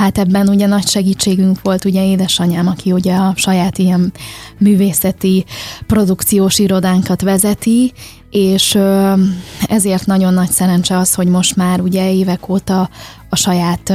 hát 0.00 0.18
ebben 0.18 0.48
ugye 0.48 0.66
nagy 0.66 0.86
segítségünk 0.86 1.62
volt 1.62 1.84
ugye 1.84 2.06
édesanyám, 2.06 2.66
aki 2.66 2.92
ugye 2.92 3.14
a 3.14 3.32
saját 3.36 3.78
ilyen 3.78 4.12
művészeti 4.58 5.44
produkciós 5.86 6.58
irodánkat 6.58 7.22
vezeti, 7.22 7.92
és 8.30 8.78
ezért 9.68 10.06
nagyon 10.06 10.34
nagy 10.34 10.50
szerencse 10.50 10.98
az, 10.98 11.14
hogy 11.14 11.28
most 11.28 11.56
már 11.56 11.80
ugye 11.80 12.12
évek 12.12 12.48
óta 12.48 12.88
a 13.28 13.36
saját 13.36 13.92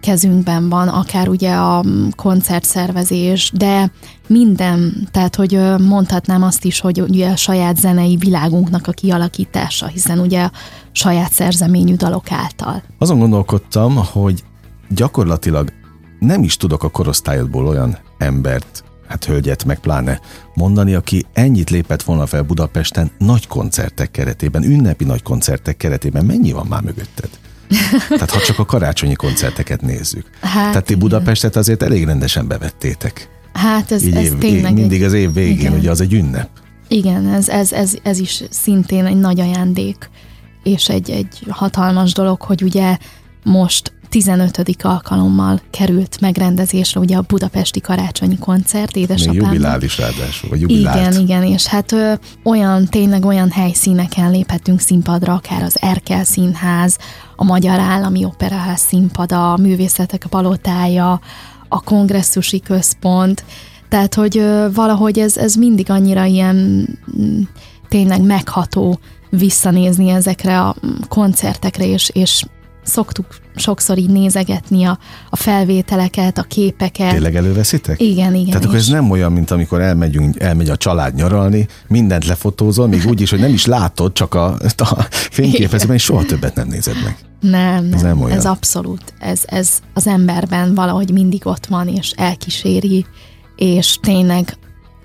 kezünkben 0.00 0.68
van, 0.68 0.88
akár 0.88 1.28
ugye 1.28 1.52
a 1.52 1.84
koncertszervezés, 2.16 3.52
de 3.54 3.90
minden, 4.26 5.08
tehát 5.10 5.36
hogy 5.36 5.58
mondhatnám 5.78 6.42
azt 6.42 6.64
is, 6.64 6.80
hogy 6.80 7.00
ugye 7.00 7.30
a 7.30 7.36
saját 7.36 7.76
zenei 7.76 8.16
világunknak 8.16 8.86
a 8.86 8.92
kialakítása, 8.92 9.86
hiszen 9.86 10.18
ugye 10.18 10.42
a 10.42 10.50
saját 10.92 11.32
szerzeményű 11.32 11.94
dalok 11.94 12.32
által. 12.32 12.82
Azon 12.98 13.18
gondolkodtam, 13.18 13.96
hogy 14.12 14.44
gyakorlatilag 14.88 15.72
nem 16.18 16.42
is 16.42 16.56
tudok 16.56 16.82
a 16.82 16.90
korosztályodból 16.90 17.66
olyan 17.66 17.98
embert, 18.18 18.84
hát 19.08 19.24
hölgyet 19.24 19.64
meg 19.64 19.78
pláne 19.78 20.20
mondani, 20.54 20.94
aki 20.94 21.24
ennyit 21.32 21.70
lépett 21.70 22.02
volna 22.02 22.26
fel 22.26 22.42
Budapesten 22.42 23.10
nagy 23.18 23.46
koncertek 23.46 24.10
keretében, 24.10 24.62
ünnepi 24.62 25.04
nagy 25.04 25.22
koncertek 25.22 25.76
keretében. 25.76 26.24
Mennyi 26.24 26.52
van 26.52 26.66
már 26.66 26.82
mögötted? 26.82 27.30
Tehát 28.08 28.30
ha 28.30 28.40
csak 28.40 28.58
a 28.58 28.64
karácsonyi 28.64 29.14
koncerteket 29.14 29.80
nézzük. 29.80 30.30
Hát, 30.40 30.68
Tehát 30.68 30.84
ti 30.84 30.94
Budapestet 30.94 31.56
azért 31.56 31.82
elég 31.82 32.04
rendesen 32.04 32.46
bevettétek. 32.46 33.28
Hát 33.52 33.92
ez, 33.92 34.02
ez 34.02 34.24
év, 34.24 34.38
tényleg. 34.38 34.70
Év, 34.70 34.78
mindig 34.78 35.04
az 35.04 35.12
év 35.12 35.32
végén, 35.32 35.58
igen. 35.58 35.72
ugye 35.72 35.90
az 35.90 36.00
egy 36.00 36.12
ünnep. 36.12 36.48
Igen, 36.88 37.26
ez, 37.26 37.48
ez, 37.48 37.72
ez, 37.72 37.96
ez 38.02 38.18
is 38.18 38.42
szintén 38.50 39.06
egy 39.06 39.16
nagy 39.16 39.40
ajándék, 39.40 40.10
és 40.62 40.88
egy, 40.88 41.10
egy 41.10 41.46
hatalmas 41.48 42.12
dolog, 42.12 42.42
hogy 42.42 42.62
ugye 42.62 42.96
most 43.44 43.92
15. 44.08 44.76
alkalommal 44.82 45.60
került 45.70 46.20
megrendezésre 46.20 47.00
ugye 47.00 47.16
a 47.16 47.24
budapesti 47.26 47.80
karácsonyi 47.80 48.38
koncert 48.38 48.96
édesapámnak. 48.96 49.50
Még 49.50 49.52
jubilális 49.52 49.98
ráadásul, 49.98 50.48
vagy 50.48 50.60
jubilált. 50.60 50.96
Igen, 50.98 51.20
igen, 51.20 51.42
és 51.42 51.66
hát 51.66 51.92
ö, 51.92 52.12
olyan, 52.44 52.86
tényleg 52.86 53.24
olyan 53.24 53.50
helyszíneken 53.50 54.30
léphetünk 54.30 54.80
színpadra, 54.80 55.32
akár 55.32 55.62
az 55.62 55.76
Erkel 55.80 56.24
Színház, 56.24 56.98
a 57.36 57.44
Magyar 57.44 57.78
Állami 57.78 58.24
Operaház 58.24 58.80
színpada, 58.80 59.52
a 59.52 59.56
Művészetek 59.56 60.26
Palotája, 60.30 61.20
a 61.68 61.82
Kongresszusi 61.82 62.60
Központ, 62.60 63.44
tehát, 63.88 64.14
hogy 64.14 64.38
ö, 64.38 64.66
valahogy 64.74 65.18
ez, 65.18 65.36
ez 65.36 65.54
mindig 65.54 65.90
annyira 65.90 66.24
ilyen 66.24 66.56
mm, 67.18 67.40
tényleg 67.88 68.22
megható 68.22 68.98
visszanézni 69.30 70.08
ezekre 70.08 70.60
a 70.60 70.76
koncertekre, 71.08 71.86
és, 71.86 72.10
és 72.12 72.44
szoktuk 72.86 73.26
sokszor 73.54 73.98
így 73.98 74.10
nézegetni 74.10 74.84
a, 74.84 74.98
a 75.30 75.36
felvételeket, 75.36 76.38
a 76.38 76.42
képeket. 76.42 77.10
Tényleg 77.10 77.36
előveszitek? 77.36 78.00
Igen, 78.00 78.34
igen. 78.34 78.46
Tehát 78.46 78.64
akkor 78.64 78.76
ez 78.76 78.86
nem 78.86 79.10
olyan, 79.10 79.32
mint 79.32 79.50
amikor 79.50 79.80
elmegyünk, 79.80 80.40
elmegy 80.40 80.70
a 80.70 80.76
család 80.76 81.14
nyaralni, 81.14 81.66
mindent 81.88 82.26
lefotózol, 82.26 82.86
még 82.86 83.04
úgy 83.06 83.20
is, 83.20 83.30
hogy 83.30 83.40
nem 83.40 83.52
is 83.52 83.66
látod, 83.66 84.12
csak 84.12 84.34
a, 84.34 84.56
a 84.76 85.06
fényképezőben, 85.10 85.96
és 85.96 86.02
soha 86.02 86.24
többet 86.24 86.54
nem 86.54 86.68
nézed 86.68 86.96
meg. 87.04 87.16
Nem, 87.40 87.84
nem, 87.84 87.92
ez, 87.92 88.02
nem 88.02 88.22
olyan. 88.22 88.36
ez 88.36 88.46
abszolút. 88.46 89.14
Ez, 89.18 89.40
ez 89.46 89.70
az 89.94 90.06
emberben 90.06 90.74
valahogy 90.74 91.10
mindig 91.10 91.46
ott 91.46 91.66
van, 91.66 91.88
és 91.88 92.10
elkíséri, 92.16 93.06
és 93.56 93.98
tényleg 94.00 94.56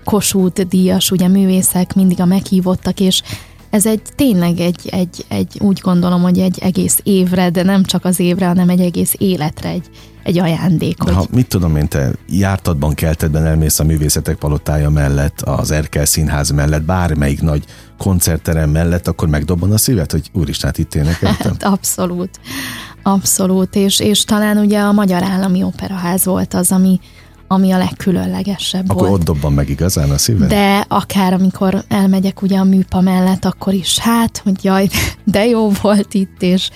Kossuth 0.04 0.60
díjas, 0.60 1.10
ugye 1.10 1.28
művészek 1.28 1.94
mindig 1.94 2.20
a 2.20 2.24
meghívottak, 2.24 3.00
és 3.00 3.22
ez 3.72 3.86
egy 3.86 4.02
tényleg 4.16 4.60
egy, 4.60 4.88
egy, 4.90 5.24
egy, 5.28 5.56
úgy 5.60 5.80
gondolom, 5.82 6.22
hogy 6.22 6.38
egy 6.38 6.58
egész 6.60 6.98
évre, 7.02 7.50
de 7.50 7.62
nem 7.62 7.84
csak 7.84 8.04
az 8.04 8.20
évre, 8.20 8.46
hanem 8.46 8.68
egy 8.68 8.80
egész 8.80 9.14
életre 9.18 9.68
egy, 9.68 9.90
egy 10.22 10.38
ajándék. 10.38 11.02
Hogy... 11.02 11.14
Ha, 11.14 11.26
mit 11.30 11.48
tudom 11.48 11.76
én, 11.76 11.88
te 11.88 12.10
jártatban, 12.28 12.94
keltedben 12.94 13.46
elmész 13.46 13.78
a 13.78 13.84
művészetek 13.84 14.36
palotája 14.36 14.90
mellett, 14.90 15.40
az 15.40 15.70
Erkel 15.70 16.04
színház 16.04 16.50
mellett, 16.50 16.82
bármelyik 16.82 17.42
nagy 17.42 17.64
koncertterem 17.98 18.70
mellett, 18.70 19.08
akkor 19.08 19.28
megdobban 19.28 19.72
a 19.72 19.78
szívet, 19.78 20.12
hogy 20.12 20.30
úristen, 20.32 20.68
hát 20.68 20.78
itt 20.78 20.94
énekeltem? 20.94 21.50
Hát 21.60 21.64
abszolút, 21.72 22.40
abszolút, 23.02 23.74
és, 23.76 24.00
és 24.00 24.24
talán 24.24 24.56
ugye 24.58 24.80
a 24.80 24.92
Magyar 24.92 25.22
Állami 25.22 25.62
Operaház 25.62 26.24
volt 26.24 26.54
az, 26.54 26.72
ami, 26.72 27.00
ami 27.52 27.70
a 27.70 27.78
legkülönlegesebb 27.78 28.90
Akkor 28.90 29.08
volt. 29.08 29.20
ott 29.20 29.24
dobban 29.26 29.52
meg 29.52 29.68
igazán 29.68 30.10
a 30.10 30.18
szíved? 30.18 30.48
De 30.48 30.84
akár 30.88 31.32
amikor 31.32 31.84
elmegyek 31.88 32.42
ugye 32.42 32.58
a 32.58 32.64
műpa 32.64 33.00
mellett, 33.00 33.44
akkor 33.44 33.72
is 33.72 33.98
hát, 33.98 34.38
hogy 34.44 34.64
jaj, 34.64 34.88
de 35.24 35.46
jó 35.46 35.70
volt 35.82 36.14
itt, 36.14 36.42
és 36.42 36.70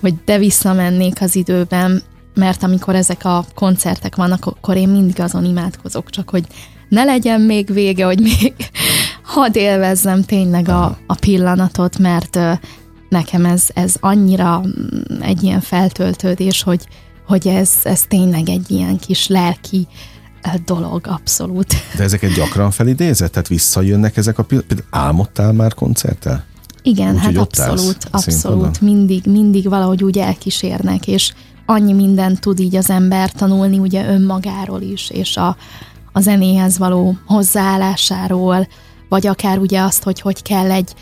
hogy 0.00 0.14
de 0.24 0.38
visszamennék 0.38 1.20
az 1.20 1.36
időben, 1.36 2.02
mert 2.34 2.62
amikor 2.62 2.94
ezek 2.94 3.24
a 3.24 3.44
koncertek 3.54 4.16
vannak, 4.16 4.46
akkor 4.46 4.76
én 4.76 4.88
mindig 4.88 5.20
azon 5.20 5.44
imádkozok, 5.44 6.10
csak 6.10 6.30
hogy 6.30 6.46
ne 6.88 7.04
legyen 7.04 7.40
még 7.40 7.72
vége, 7.72 8.04
hogy 8.04 8.20
még 8.20 8.54
hadd 9.34 9.56
élvezzem 9.56 10.22
tényleg 10.22 10.68
a, 10.68 10.98
a 11.06 11.14
pillanatot, 11.14 11.98
mert 11.98 12.38
nekem 13.08 13.44
ez, 13.44 13.66
ez 13.74 13.94
annyira 14.00 14.60
mm, 14.66 15.20
egy 15.20 15.42
ilyen 15.42 15.60
feltöltődés, 15.60 16.62
hogy, 16.62 16.86
hogy 17.26 17.48
ez, 17.48 17.72
ez 17.82 18.02
tényleg 18.02 18.48
egy 18.48 18.70
ilyen 18.70 18.98
kis 18.98 19.26
lelki 19.26 19.86
dolog, 20.64 21.06
abszolút. 21.06 21.74
De 21.96 22.02
ezeket 22.02 22.32
gyakran 22.32 22.70
felidézett? 22.70 23.32
Tehát 23.32 23.48
visszajönnek 23.48 24.16
ezek 24.16 24.38
a 24.38 24.42
pillanatok? 24.42 24.84
Álmodtál 24.90 25.52
már 25.52 25.74
koncerttel? 25.74 26.44
Igen, 26.82 27.14
úgy, 27.14 27.20
hát 27.20 27.36
abszolút, 27.36 27.96
abszolút. 28.10 28.80
Mindig, 28.80 29.24
mindig 29.26 29.68
valahogy 29.68 30.04
úgy 30.04 30.18
elkísérnek, 30.18 31.06
és 31.06 31.32
annyi 31.66 31.92
mindent 31.92 32.40
tud 32.40 32.60
így 32.60 32.76
az 32.76 32.90
ember 32.90 33.32
tanulni 33.32 33.78
ugye 33.78 34.08
önmagáról 34.08 34.80
is, 34.80 35.10
és 35.10 35.36
a, 35.36 35.56
a 36.12 36.20
zenéhez 36.20 36.78
való 36.78 37.16
hozzáállásáról, 37.26 38.68
vagy 39.08 39.26
akár 39.26 39.58
ugye 39.58 39.80
azt, 39.80 40.02
hogy 40.02 40.20
hogy 40.20 40.42
kell 40.42 40.70
egy 40.70 40.94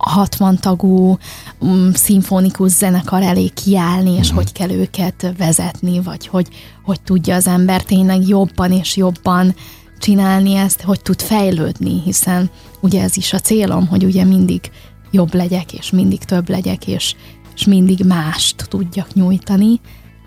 60 0.00 0.58
tagú 0.58 1.18
um, 1.58 1.92
szimfonikus 1.92 2.70
zenekar 2.70 3.22
elé 3.22 3.48
kiállni, 3.48 4.10
és 4.10 4.20
uh-huh. 4.20 4.36
hogy 4.36 4.52
kell 4.52 4.70
őket 4.70 5.32
vezetni, 5.38 6.00
vagy 6.00 6.26
hogy, 6.26 6.48
hogy 6.82 7.00
tudja 7.00 7.34
az 7.34 7.46
ember 7.46 7.82
tényleg 7.82 8.28
jobban 8.28 8.72
és 8.72 8.96
jobban 8.96 9.54
csinálni 9.98 10.54
ezt, 10.54 10.80
hogy 10.80 11.00
tud 11.02 11.20
fejlődni, 11.20 12.00
hiszen 12.04 12.50
ugye 12.80 13.02
ez 13.02 13.16
is 13.16 13.32
a 13.32 13.38
célom, 13.38 13.86
hogy 13.86 14.04
ugye 14.04 14.24
mindig 14.24 14.70
jobb 15.10 15.34
legyek, 15.34 15.72
és 15.72 15.90
mindig 15.90 16.24
több 16.24 16.48
legyek, 16.48 16.86
és, 16.86 17.14
és 17.54 17.64
mindig 17.64 18.04
mást 18.04 18.66
tudjak 18.68 19.14
nyújtani. 19.14 19.80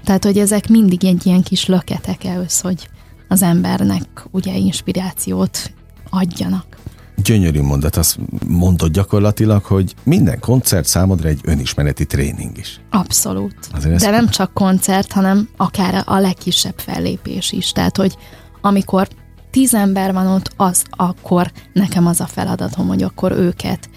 Tehát, 0.04 0.24
hogy 0.24 0.38
ezek 0.38 0.70
mindig 0.70 1.06
egy 1.06 1.26
ilyen 1.26 1.42
kis 1.42 1.66
löketek 1.66 2.24
ehhez, 2.24 2.62
hogy 2.62 2.90
az 3.28 3.42
embernek 3.42 4.26
ugye 4.32 4.56
inspirációt 4.56 5.74
adjanak. 6.10 6.78
Gyönyörű 7.24 7.62
mondat, 7.62 7.96
azt 7.96 8.18
mondod 8.48 8.92
gyakorlatilag, 8.92 9.64
hogy 9.64 9.94
minden 10.04 10.40
koncert 10.40 10.86
számodra 10.86 11.28
egy 11.30 11.40
önismereti 11.44 12.06
tréning 12.06 12.58
is. 12.58 12.80
Abszolút. 12.90 13.56
Azért 13.74 14.00
De 14.00 14.10
nem 14.10 14.30
csak 14.30 14.54
koncert, 14.54 15.12
hanem 15.12 15.50
akár 15.58 16.04
a 16.06 16.18
legkisebb 16.18 16.78
fellépés 16.78 17.52
is. 17.52 17.72
Tehát, 17.72 17.98
hogy 17.98 18.18
amikor 18.62 19.08
tíz 19.52 19.74
ember 19.74 20.14
van 20.14 20.28
ott, 20.28 20.52
az 20.58 20.84
akkor 20.90 21.52
nekem 21.74 22.08
az 22.08 22.20
a 22.20 22.26
feladatom, 22.26 22.88
hogy 22.88 23.04
akkor 23.04 23.32
őket, 23.32 23.90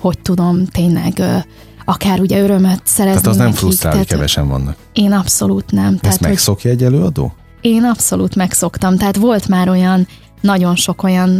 hogy 0.00 0.18
tudom 0.18 0.66
tényleg 0.66 1.22
akár 1.84 2.20
ugye 2.20 2.42
örömet 2.42 2.80
szerezni 2.84 3.20
Tehát 3.20 3.38
az 3.38 3.44
nem 3.44 3.52
frusztrál, 3.52 3.96
hogy 3.96 4.06
kevesen 4.06 4.48
vannak. 4.48 4.76
Én 4.92 5.12
abszolút 5.12 5.70
nem. 5.70 5.92
Ezt 5.92 6.00
tehát, 6.00 6.20
megszokja 6.20 6.70
egy 6.70 6.84
előadó? 6.84 7.34
Én 7.60 7.84
abszolút 7.84 8.34
megszoktam. 8.34 8.96
Tehát 8.96 9.16
volt 9.16 9.48
már 9.48 9.68
olyan, 9.68 10.06
nagyon 10.40 10.76
sok 10.76 11.02
olyan 11.02 11.30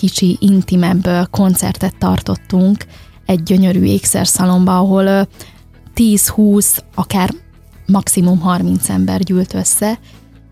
kicsi, 0.00 0.36
intimebb 0.40 1.08
koncertet 1.30 1.96
tartottunk 1.98 2.84
egy 3.26 3.42
gyönyörű 3.42 3.82
ékszerszalomba, 3.82 4.78
ahol 4.78 5.28
10-20, 5.94 6.78
akár 6.94 7.30
maximum 7.86 8.40
30 8.40 8.88
ember 8.88 9.20
gyűlt 9.20 9.54
össze, 9.54 9.98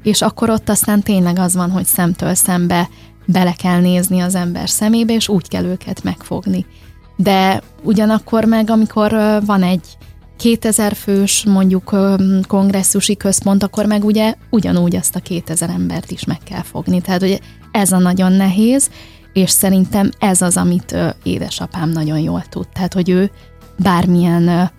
és 0.02 0.22
akkor 0.22 0.50
ott 0.50 0.68
aztán 0.68 1.02
tényleg 1.02 1.38
az 1.38 1.54
van, 1.54 1.70
hogy 1.70 1.84
szemtől 1.84 2.34
szembe 2.34 2.88
bele 3.26 3.52
kell 3.52 3.80
nézni 3.80 4.20
az 4.20 4.34
ember 4.34 4.68
szemébe, 4.68 5.12
és 5.14 5.28
úgy 5.28 5.48
kell 5.48 5.64
őket 5.64 6.02
megfogni. 6.02 6.66
De 7.16 7.62
ugyanakkor 7.82 8.44
meg, 8.44 8.70
amikor 8.70 9.10
van 9.46 9.62
egy 9.62 9.84
2000 10.36 10.94
fős 10.94 11.44
mondjuk 11.44 11.96
kongresszusi 12.46 13.16
központ, 13.16 13.62
akkor 13.62 13.86
meg 13.86 14.04
ugye 14.04 14.34
ugyanúgy 14.50 14.96
azt 14.96 15.16
a 15.16 15.20
2000 15.20 15.70
embert 15.70 16.10
is 16.10 16.24
meg 16.24 16.38
kell 16.44 16.62
fogni. 16.62 17.00
Tehát 17.00 17.22
ugye 17.22 17.38
ez 17.70 17.92
a 17.92 17.98
nagyon 17.98 18.32
nehéz, 18.32 18.90
és 19.38 19.50
szerintem 19.50 20.10
ez 20.18 20.42
az, 20.42 20.56
amit 20.56 20.96
édesapám 21.22 21.90
nagyon 21.90 22.18
jól 22.18 22.42
tud. 22.48 22.68
Tehát, 22.68 22.94
hogy 22.94 23.08
ő 23.08 23.30
bármilyen 23.76 24.70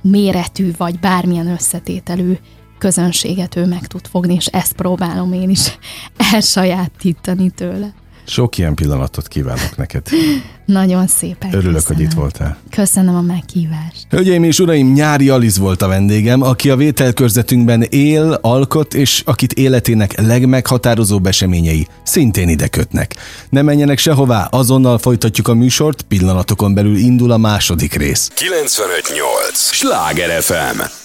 méretű, 0.00 0.70
vagy 0.76 0.98
bármilyen 0.98 1.46
összetételű 1.46 2.36
közönséget 2.78 3.56
ő 3.56 3.66
meg 3.66 3.86
tud 3.86 4.06
fogni, 4.06 4.34
és 4.34 4.46
ezt 4.46 4.72
próbálom 4.72 5.32
én 5.32 5.50
is 5.50 5.78
elsajátítani 6.32 7.50
tőle. 7.50 7.94
Sok 8.26 8.58
ilyen 8.58 8.74
pillanatot 8.74 9.28
kívánok 9.28 9.76
neked. 9.76 10.06
Nagyon 10.72 11.06
szépen 11.06 11.54
Örülök, 11.54 11.74
köszönöm. 11.74 11.96
hogy 11.96 12.04
itt 12.04 12.12
voltál. 12.12 12.56
Köszönöm 12.70 13.14
a 13.14 13.20
meghívást. 13.20 14.06
Hölgyeim 14.10 14.44
és 14.44 14.58
uraim, 14.58 14.92
Nyári 14.92 15.28
Aliz 15.28 15.58
volt 15.58 15.82
a 15.82 15.86
vendégem, 15.86 16.42
aki 16.42 16.70
a 16.70 16.76
vételkörzetünkben 16.76 17.82
él, 17.82 18.38
alkot, 18.40 18.94
és 18.94 19.22
akit 19.26 19.52
életének 19.52 20.20
legmeghatározóbb 20.20 21.26
eseményei 21.26 21.86
szintén 22.02 22.48
ide 22.48 22.68
kötnek. 22.68 23.16
Ne 23.48 23.62
menjenek 23.62 23.98
sehová, 23.98 24.44
azonnal 24.44 24.98
folytatjuk 24.98 25.48
a 25.48 25.54
műsort, 25.54 26.02
pillanatokon 26.02 26.74
belül 26.74 26.96
indul 26.96 27.30
a 27.30 27.36
második 27.36 27.94
rész. 27.94 28.30
958! 28.34 29.58
Sláger 29.70 30.42
FM! 30.42 31.01